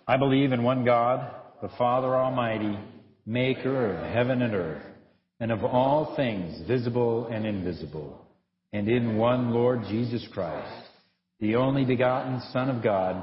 [0.06, 2.78] I believe in one God, the Father Almighty,
[3.26, 4.82] maker of heaven and earth,
[5.38, 8.26] and of all things visible and invisible,
[8.72, 10.88] and in one Lord Jesus Christ,
[11.38, 13.22] the only begotten Son of God,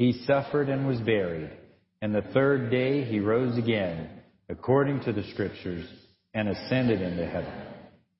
[0.00, 1.50] he suffered and was buried,
[2.00, 4.08] and the third day he rose again,
[4.48, 5.86] according to the Scriptures,
[6.32, 7.52] and ascended into heaven,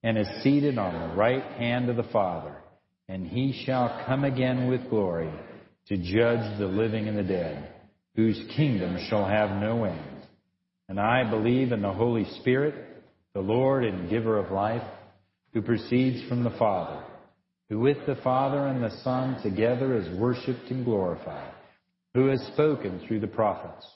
[0.03, 2.55] and is seated on the right hand of the Father.
[3.09, 5.31] and he shall come again with glory
[5.89, 7.73] to judge the living and the dead,
[8.15, 10.27] whose kingdom shall have no end.
[10.89, 12.75] And I believe in the Holy Spirit,
[13.33, 14.87] the Lord and giver of life,
[15.55, 17.03] who proceeds from the Father,
[17.71, 21.55] who with the Father and the Son together is worshiped and glorified,
[22.15, 23.87] who has spoken through the prophets.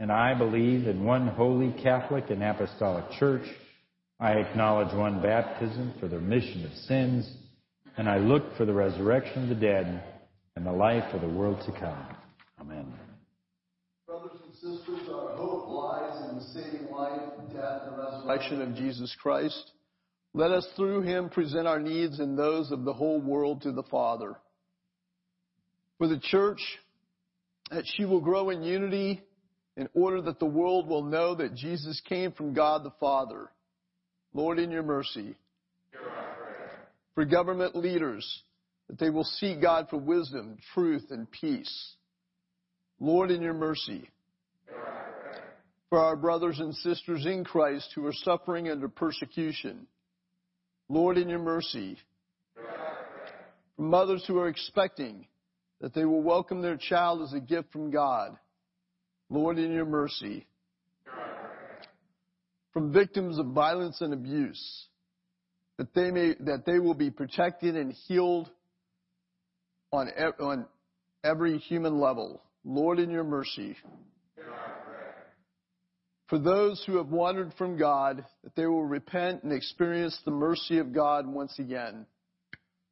[0.00, 3.46] And I believe in one holy Catholic and Apostolic Church.
[4.20, 7.30] I acknowledge one baptism for the remission of sins,
[7.96, 10.02] and I look for the resurrection of the dead
[10.56, 12.06] and the life of the world to come.
[12.60, 12.92] Amen.
[14.06, 17.20] Brothers and sisters, our hope lies in the saving life,
[17.52, 19.72] death, and resurrection of Jesus Christ.
[20.32, 23.84] Let us through him present our needs and those of the whole world to the
[23.84, 24.36] Father.
[25.98, 26.60] For the church,
[27.70, 29.22] that she will grow in unity
[29.76, 33.50] in order that the world will know that Jesus came from God the Father.
[34.32, 35.36] Lord, in your mercy.
[37.14, 38.42] For government leaders,
[38.88, 41.94] that they will seek God for wisdom, truth, and peace.
[43.00, 44.08] Lord, in your mercy.
[45.90, 49.86] For our brothers and sisters in Christ who are suffering under persecution.
[50.88, 51.98] Lord, in your mercy.
[53.76, 55.26] For mothers who are expecting
[55.80, 58.36] that they will welcome their child as a gift from God.
[59.28, 60.46] Lord, in your mercy.
[62.72, 64.86] From victims of violence and abuse,
[65.78, 68.50] that they may, that they will be protected and healed
[69.92, 70.66] on, e- on
[71.22, 72.42] every human level.
[72.64, 73.76] Lord, in your mercy.
[76.28, 80.78] For those who have wandered from God, that they will repent and experience the mercy
[80.78, 82.06] of God once again.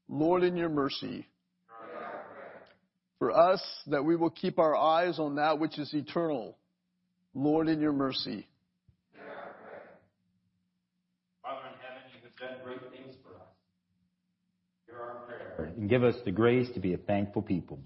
[0.09, 1.27] Lord, in your mercy.
[3.23, 6.57] For us, that we will keep our eyes on that which is eternal.
[7.35, 8.49] Lord, in your mercy.
[11.41, 13.47] Father in heaven, you have done great things for us.
[14.89, 15.73] Hear our prayer.
[15.77, 17.79] And give us the grace to be a thankful people.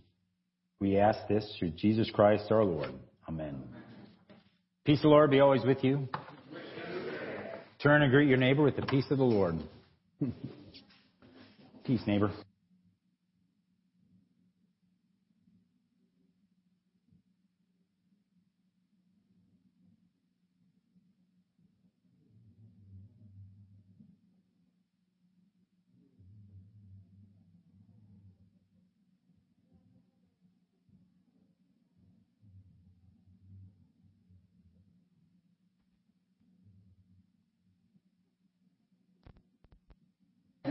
[0.81, 2.95] We ask this through Jesus Christ our Lord.
[3.29, 3.63] Amen.
[4.87, 6.09] Peace of the Lord be always with you.
[7.83, 9.59] Turn and greet your neighbor with the peace of the Lord.
[11.85, 12.33] Peace, neighbor.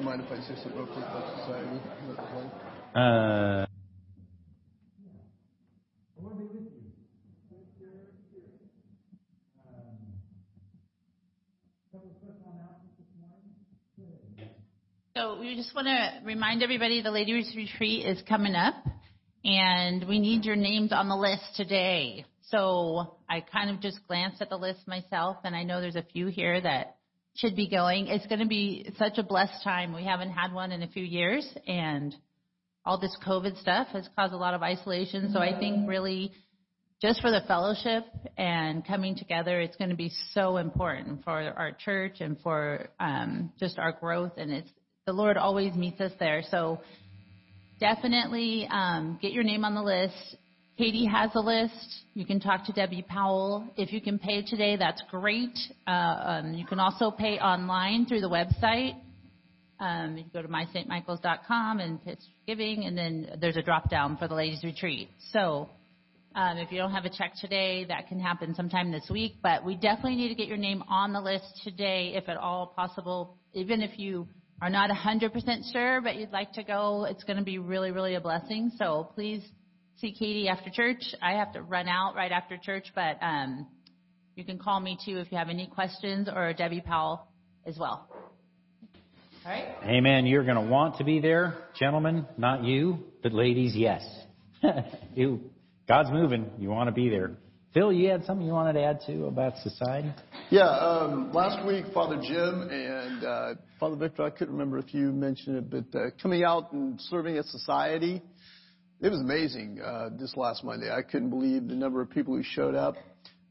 [0.05, 1.79] Mind if I say something real quick about society?
[2.93, 3.65] Uh,
[15.17, 18.75] So we just want to remind everybody the ladies retreat is coming up
[19.45, 22.25] and we need your names on the list today.
[22.51, 26.05] So I kind of just glanced at the list myself and I know there's a
[26.11, 26.94] few here that
[27.35, 28.07] should be going.
[28.07, 29.93] It's going to be such a blessed time.
[29.93, 32.15] We haven't had one in a few years and
[32.85, 35.31] all this COVID stuff has caused a lot of isolation.
[35.33, 36.31] So I think really
[37.01, 38.05] just for the fellowship
[38.37, 43.51] and coming together, it's going to be so important for our church and for um,
[43.59, 44.33] just our growth.
[44.37, 44.69] And it's
[45.05, 46.41] the Lord always meets us there.
[46.49, 46.79] So
[47.79, 50.37] definitely um, get your name on the list.
[50.77, 52.03] Katie has a list.
[52.15, 53.65] You can talk to Debbie Powell.
[53.77, 55.57] If you can pay today, that's great.
[55.87, 58.95] Uh, um, you can also pay online through the website.
[59.79, 64.17] Um, you can go to mystmichaels.com and hit giving, and then there's a drop down
[64.17, 65.09] for the ladies' retreat.
[65.31, 65.69] So
[66.35, 69.35] um, if you don't have a check today, that can happen sometime this week.
[69.41, 72.73] But we definitely need to get your name on the list today, if at all
[72.75, 73.37] possible.
[73.53, 74.27] Even if you
[74.61, 78.15] are not 100% sure, but you'd like to go, it's going to be really, really
[78.15, 78.71] a blessing.
[78.77, 79.41] So please
[79.97, 81.03] see Katie after church.
[81.21, 83.67] I have to run out right after church, but um,
[84.35, 87.27] you can call me too if you have any questions, or Debbie Powell
[87.65, 88.07] as well.
[89.45, 89.75] All right.
[89.83, 90.25] amen.
[90.25, 94.03] You're going to want to be there, gentlemen, not you, but ladies, yes.
[95.13, 95.41] you,
[95.87, 96.49] God's moving.
[96.57, 97.37] You want to be there.
[97.73, 100.09] Phil, you had something you wanted to add to about society?
[100.49, 105.11] Yeah, um, last week, Father Jim and uh, Father Victor, I couldn't remember if you
[105.11, 108.21] mentioned it, but uh, coming out and serving at society,
[109.01, 110.89] it was amazing uh, this last Monday.
[110.91, 112.95] I couldn't believe the number of people who showed up.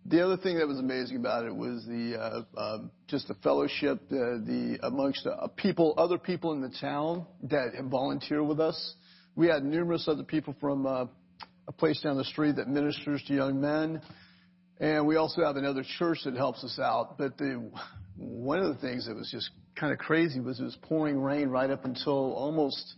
[0.07, 4.09] The other thing that was amazing about it was the uh, um, just the fellowship,
[4.11, 8.95] the, the amongst uh, people, other people in the town that have volunteered with us.
[9.35, 11.07] We had numerous other people from uh,
[11.67, 14.03] a place down the street that ministers to young men.
[14.79, 17.17] And we also have another church that helps us out.
[17.17, 17.71] But the,
[18.17, 21.49] one of the things that was just kind of crazy was it was pouring rain
[21.49, 22.95] right up until almost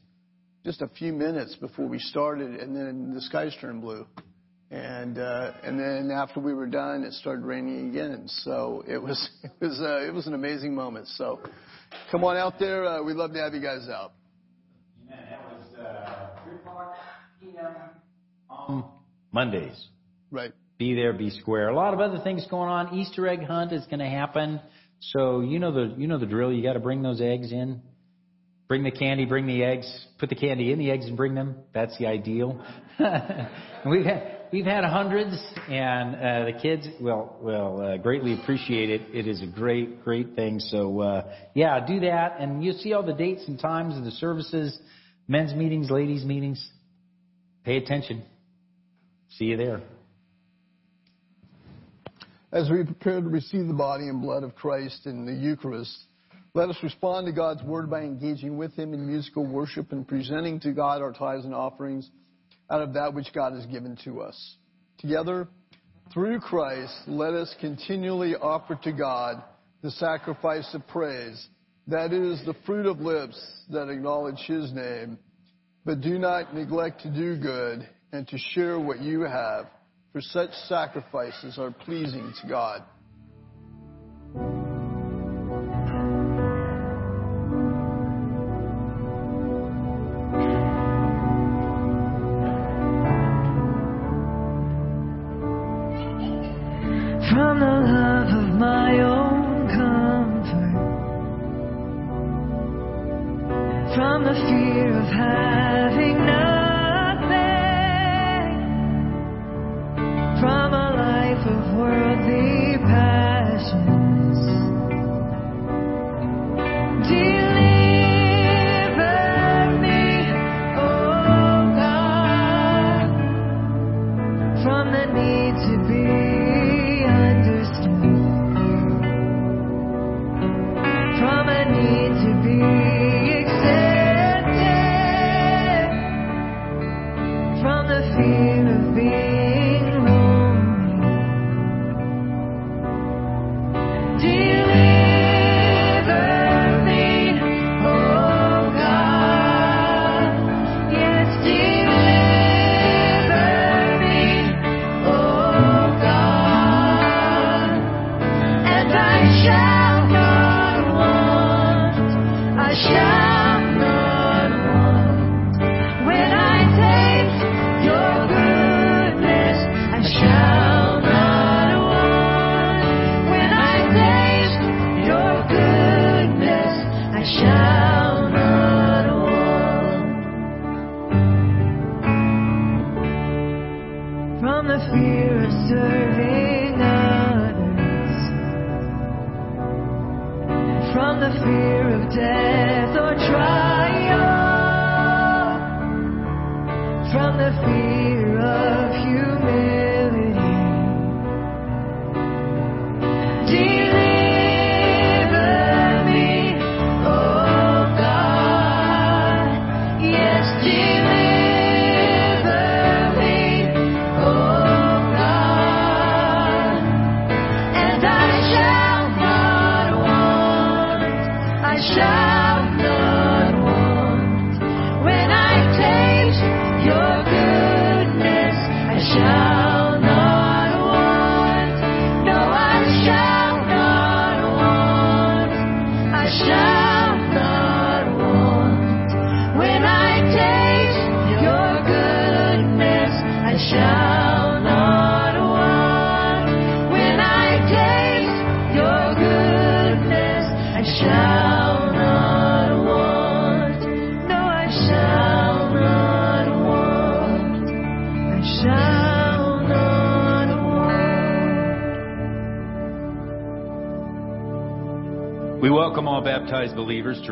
[0.67, 4.05] just a few minutes before we started, and then the skies turned blue.
[4.73, 8.25] And uh, and then after we were done, it started raining again.
[8.27, 11.07] So it was it was uh, it was an amazing moment.
[11.07, 11.39] So
[12.11, 12.85] come on out there.
[12.85, 14.13] Uh, we'd love to have you guys out.
[15.07, 15.25] Amen.
[15.31, 16.97] That was uh, 3 o'clock
[17.41, 17.75] p.m.
[18.51, 18.85] on
[19.31, 19.87] Mondays.
[20.33, 20.53] Right.
[20.79, 21.69] Be there, be square.
[21.69, 22.93] A lot of other things going on.
[22.93, 24.61] Easter egg hunt is going to happen.
[24.99, 26.53] So you know the you know the drill.
[26.53, 27.83] You got to bring those eggs in.
[28.69, 31.57] Bring the candy, bring the eggs, put the candy in the eggs and bring them.
[31.73, 32.65] That's the ideal.
[33.87, 39.03] we've had we've had hundreds, and uh, the kids will will uh, greatly appreciate it.
[39.13, 40.59] It is a great great thing.
[40.59, 44.11] So uh, yeah, do that, and you'll see all the dates and times of the
[44.11, 44.77] services,
[45.29, 46.69] men's meetings, ladies meetings.
[47.65, 48.25] Pay attention.
[49.31, 49.81] See you there.
[52.53, 56.06] As we prepare to receive the body and blood of Christ in the Eucharist,
[56.57, 60.59] let us respond to God's word by engaging with Him in musical worship and presenting
[60.61, 62.09] to God our tithes and offerings
[62.71, 64.57] out of that which God has given to us.
[64.97, 65.49] Together,
[66.15, 69.45] through Christ, let us continually offer to God
[69.83, 71.47] the sacrifice of praise,
[71.89, 73.39] that is, the fruit of lips
[73.69, 75.19] that acknowledge His name.
[75.85, 79.67] But do not neglect to do good and to share what you have,
[80.11, 82.83] for such sacrifices are pleasing to God.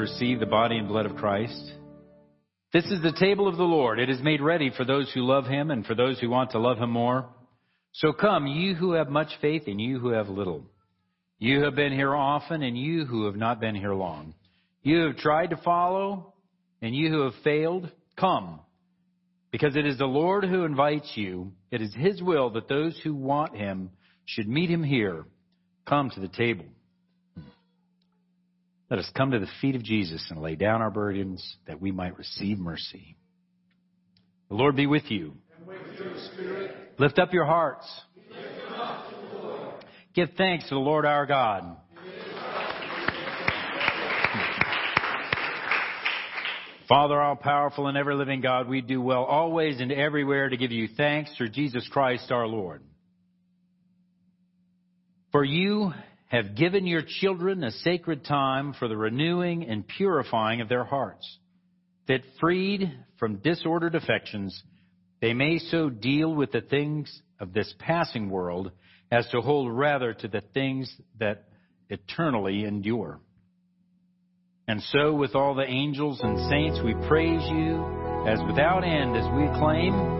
[0.04, 1.72] Receive the body and blood of Christ.
[2.74, 3.98] This is the table of the Lord.
[3.98, 6.58] It is made ready for those who love him and for those who want to
[6.58, 7.24] love him more.
[7.92, 10.66] So come, you who have much faith and you who have little.
[11.38, 14.34] You have been here often and you who have not been here long.
[14.82, 16.34] You have tried to follow
[16.82, 17.90] and you who have failed,
[18.20, 18.60] come.
[19.52, 21.52] Because it is the Lord who invites you.
[21.70, 23.88] It is his will that those who want him
[24.26, 25.24] should meet him here.
[25.86, 26.66] Come to the table.
[28.90, 31.90] Let us come to the feet of Jesus and lay down our burdens that we
[31.90, 33.16] might receive mercy.
[34.48, 35.34] The Lord be with you.
[36.98, 37.86] Lift up your hearts.
[40.14, 41.76] Give thanks to the Lord our God.
[46.88, 50.70] Father, all powerful and ever living God, we do well always and everywhere to give
[50.70, 52.82] you thanks through Jesus Christ our Lord.
[55.32, 55.92] For you
[56.34, 61.38] have given your children a sacred time for the renewing and purifying of their hearts,
[62.08, 64.62] that freed from disordered affections,
[65.20, 68.72] they may so deal with the things of this passing world
[69.12, 71.44] as to hold rather to the things that
[71.88, 73.20] eternally endure.
[74.66, 77.84] And so, with all the angels and saints, we praise you
[78.26, 80.13] as without end as we acclaim.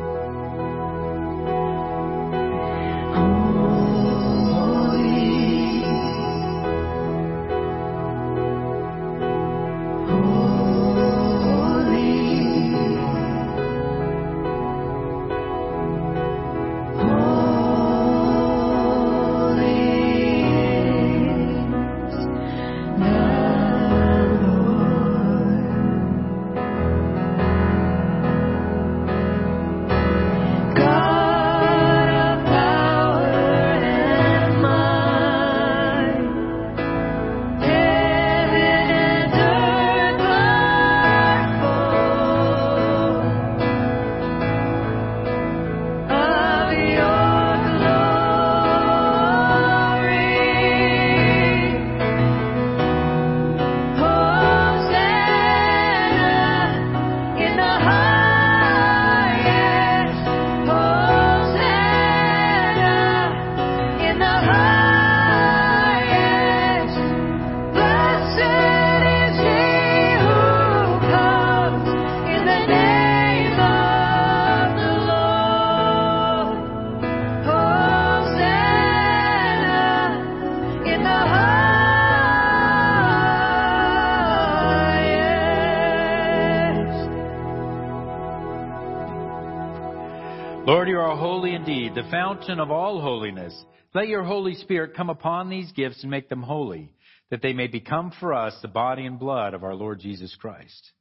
[92.14, 93.52] Fountain of all holiness.
[93.92, 96.92] Let your Holy Spirit come upon these gifts and make them holy,
[97.30, 100.92] that they may become for us the body and blood of our Lord Jesus Christ.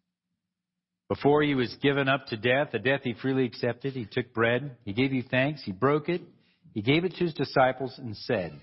[1.09, 4.75] Before he was given up to death, a death he freely accepted, he took bread,
[4.85, 6.23] he gave you thanks, he broke it,
[6.73, 8.59] he gave it to his disciples and said,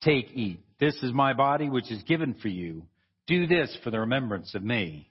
[0.00, 0.60] Take, eat.
[0.80, 2.84] This is my body which is given for you.
[3.26, 5.10] Do this for the remembrance of me.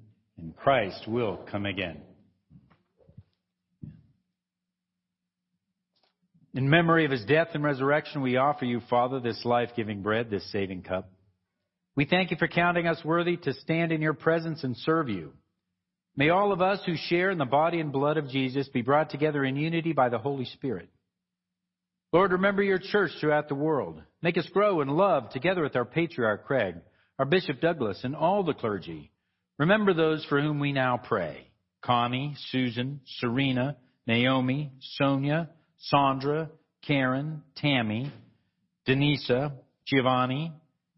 [0.37, 2.01] and Christ will come again.
[6.53, 10.29] In memory of his death and resurrection, we offer you, Father, this life giving bread,
[10.29, 11.09] this saving cup.
[11.95, 15.33] We thank you for counting us worthy to stand in your presence and serve you.
[16.15, 19.09] May all of us who share in the body and blood of Jesus be brought
[19.09, 20.89] together in unity by the Holy Spirit.
[22.11, 24.01] Lord, remember your church throughout the world.
[24.21, 26.75] Make us grow in love together with our patriarch Craig,
[27.17, 29.10] our Bishop Douglas, and all the clergy.
[29.61, 31.45] Remember those for whom we now pray
[31.83, 36.49] Connie, Susan, Serena, Naomi, Sonia, Sandra,
[36.87, 38.11] Karen, Tammy,
[38.87, 39.51] Denisa,
[39.85, 40.51] Giovanni,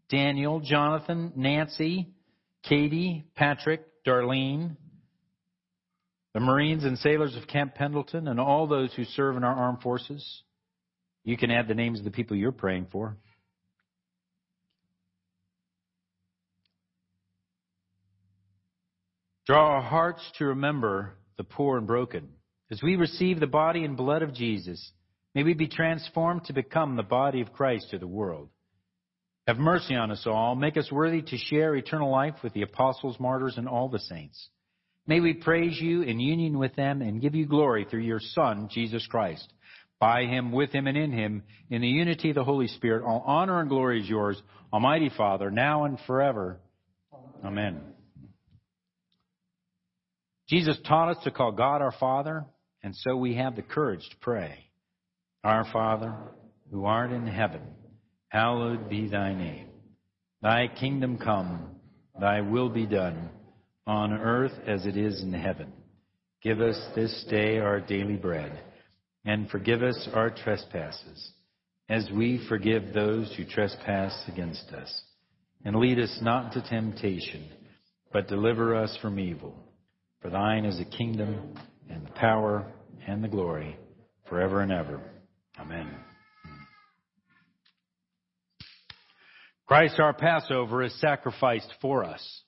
[0.08, 2.08] Daniel, Jonathan, Nancy,
[2.62, 4.78] Katie, Patrick, Darlene,
[6.32, 9.82] the Marines and sailors of Camp Pendleton, and all those who serve in our armed
[9.82, 10.42] forces.
[11.22, 13.18] You can add the names of the people you're praying for.
[19.46, 22.28] Draw our hearts to remember the poor and broken.
[22.70, 24.92] As we receive the body and blood of Jesus,
[25.34, 28.48] may we be transformed to become the body of Christ to the world.
[29.46, 30.54] Have mercy on us all.
[30.54, 34.48] Make us worthy to share eternal life with the apostles, martyrs, and all the saints.
[35.06, 38.68] May we praise you in union with them and give you glory through your Son,
[38.72, 39.52] Jesus Christ.
[40.00, 43.22] By him, with him, and in him, in the unity of the Holy Spirit, all
[43.26, 44.40] honor and glory is yours,
[44.72, 46.58] Almighty Father, now and forever.
[47.44, 47.93] Amen.
[50.54, 52.44] Jesus taught us to call God our Father,
[52.84, 54.56] and so we have the courage to pray.
[55.42, 56.14] Our Father,
[56.70, 57.62] who art in heaven,
[58.28, 59.66] hallowed be thy name.
[60.42, 61.74] Thy kingdom come,
[62.20, 63.30] thy will be done
[63.88, 65.72] on earth as it is in heaven.
[66.40, 68.62] Give us this day our daily bread,
[69.24, 71.32] and forgive us our trespasses,
[71.88, 75.02] as we forgive those who trespass against us.
[75.64, 77.48] And lead us not into temptation,
[78.12, 79.63] but deliver us from evil.
[80.24, 81.54] For thine is the kingdom,
[81.90, 82.72] and the power,
[83.06, 83.76] and the glory,
[84.26, 84.98] forever and ever.
[85.60, 85.90] Amen.
[89.66, 92.42] Christ our Passover is sacrificed for us.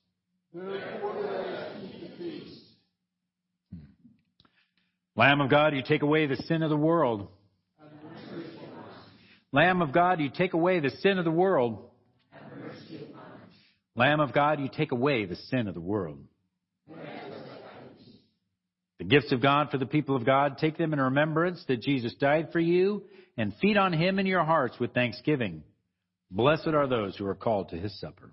[5.15, 7.29] Lamb of God, you take away the sin of the world.
[9.53, 11.91] Lamb of God, you take away the sin of the world.
[13.95, 16.21] Lamb of God, you take away the sin of the world.
[18.99, 22.15] The gifts of God for the people of God, take them in remembrance that Jesus
[22.15, 23.05] died for you
[23.37, 25.63] and feed on him in your hearts with thanksgiving.
[26.31, 28.33] Blessed are those who are called to his supper.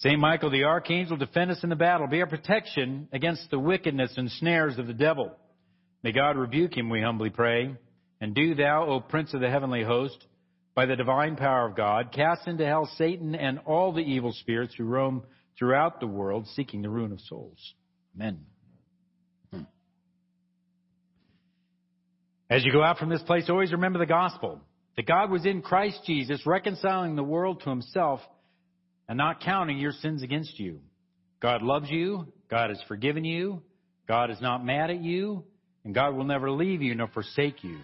[0.00, 2.06] Saint Michael the archangel defend us in the battle.
[2.06, 5.32] Be our protection against the wickedness and snares of the devil.
[6.02, 7.74] May God rebuke him, we humbly pray.
[8.18, 10.16] And do thou, O Prince of the heavenly host,
[10.74, 14.74] by the divine power of God, cast into hell Satan and all the evil spirits
[14.76, 15.22] who roam
[15.58, 17.74] throughout the world seeking the ruin of souls.
[18.16, 18.40] Amen.
[19.52, 19.62] Hmm.
[22.48, 24.62] As you go out from this place, always remember the gospel
[24.96, 28.20] that God was in Christ Jesus, reconciling the world to himself
[29.10, 30.78] and not counting your sins against you.
[31.42, 32.28] God loves you.
[32.48, 33.60] God has forgiven you.
[34.06, 35.42] God is not mad at you.
[35.84, 37.80] And God will never leave you nor forsake you.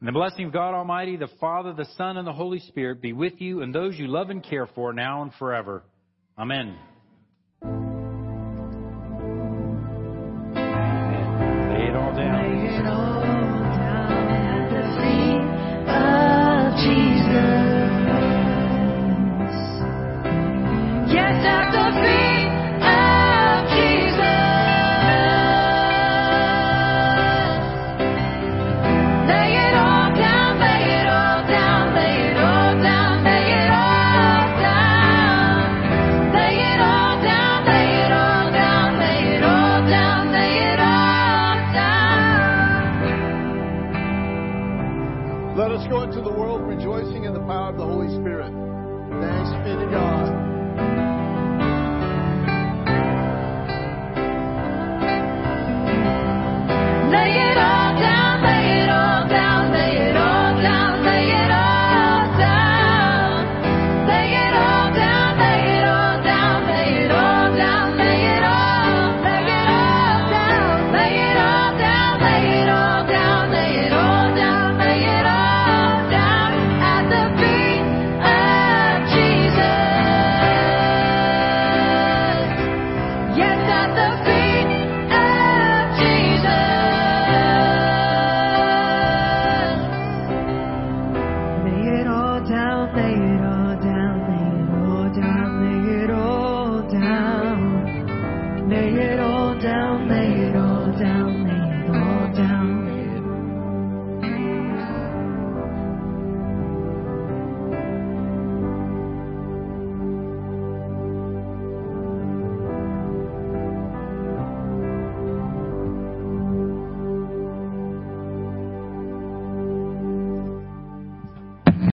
[0.00, 3.12] And the blessing of God Almighty, the Father, the Son, and the Holy Spirit be
[3.12, 5.84] with you and those you love and care for now and forever.
[6.36, 6.76] Amen.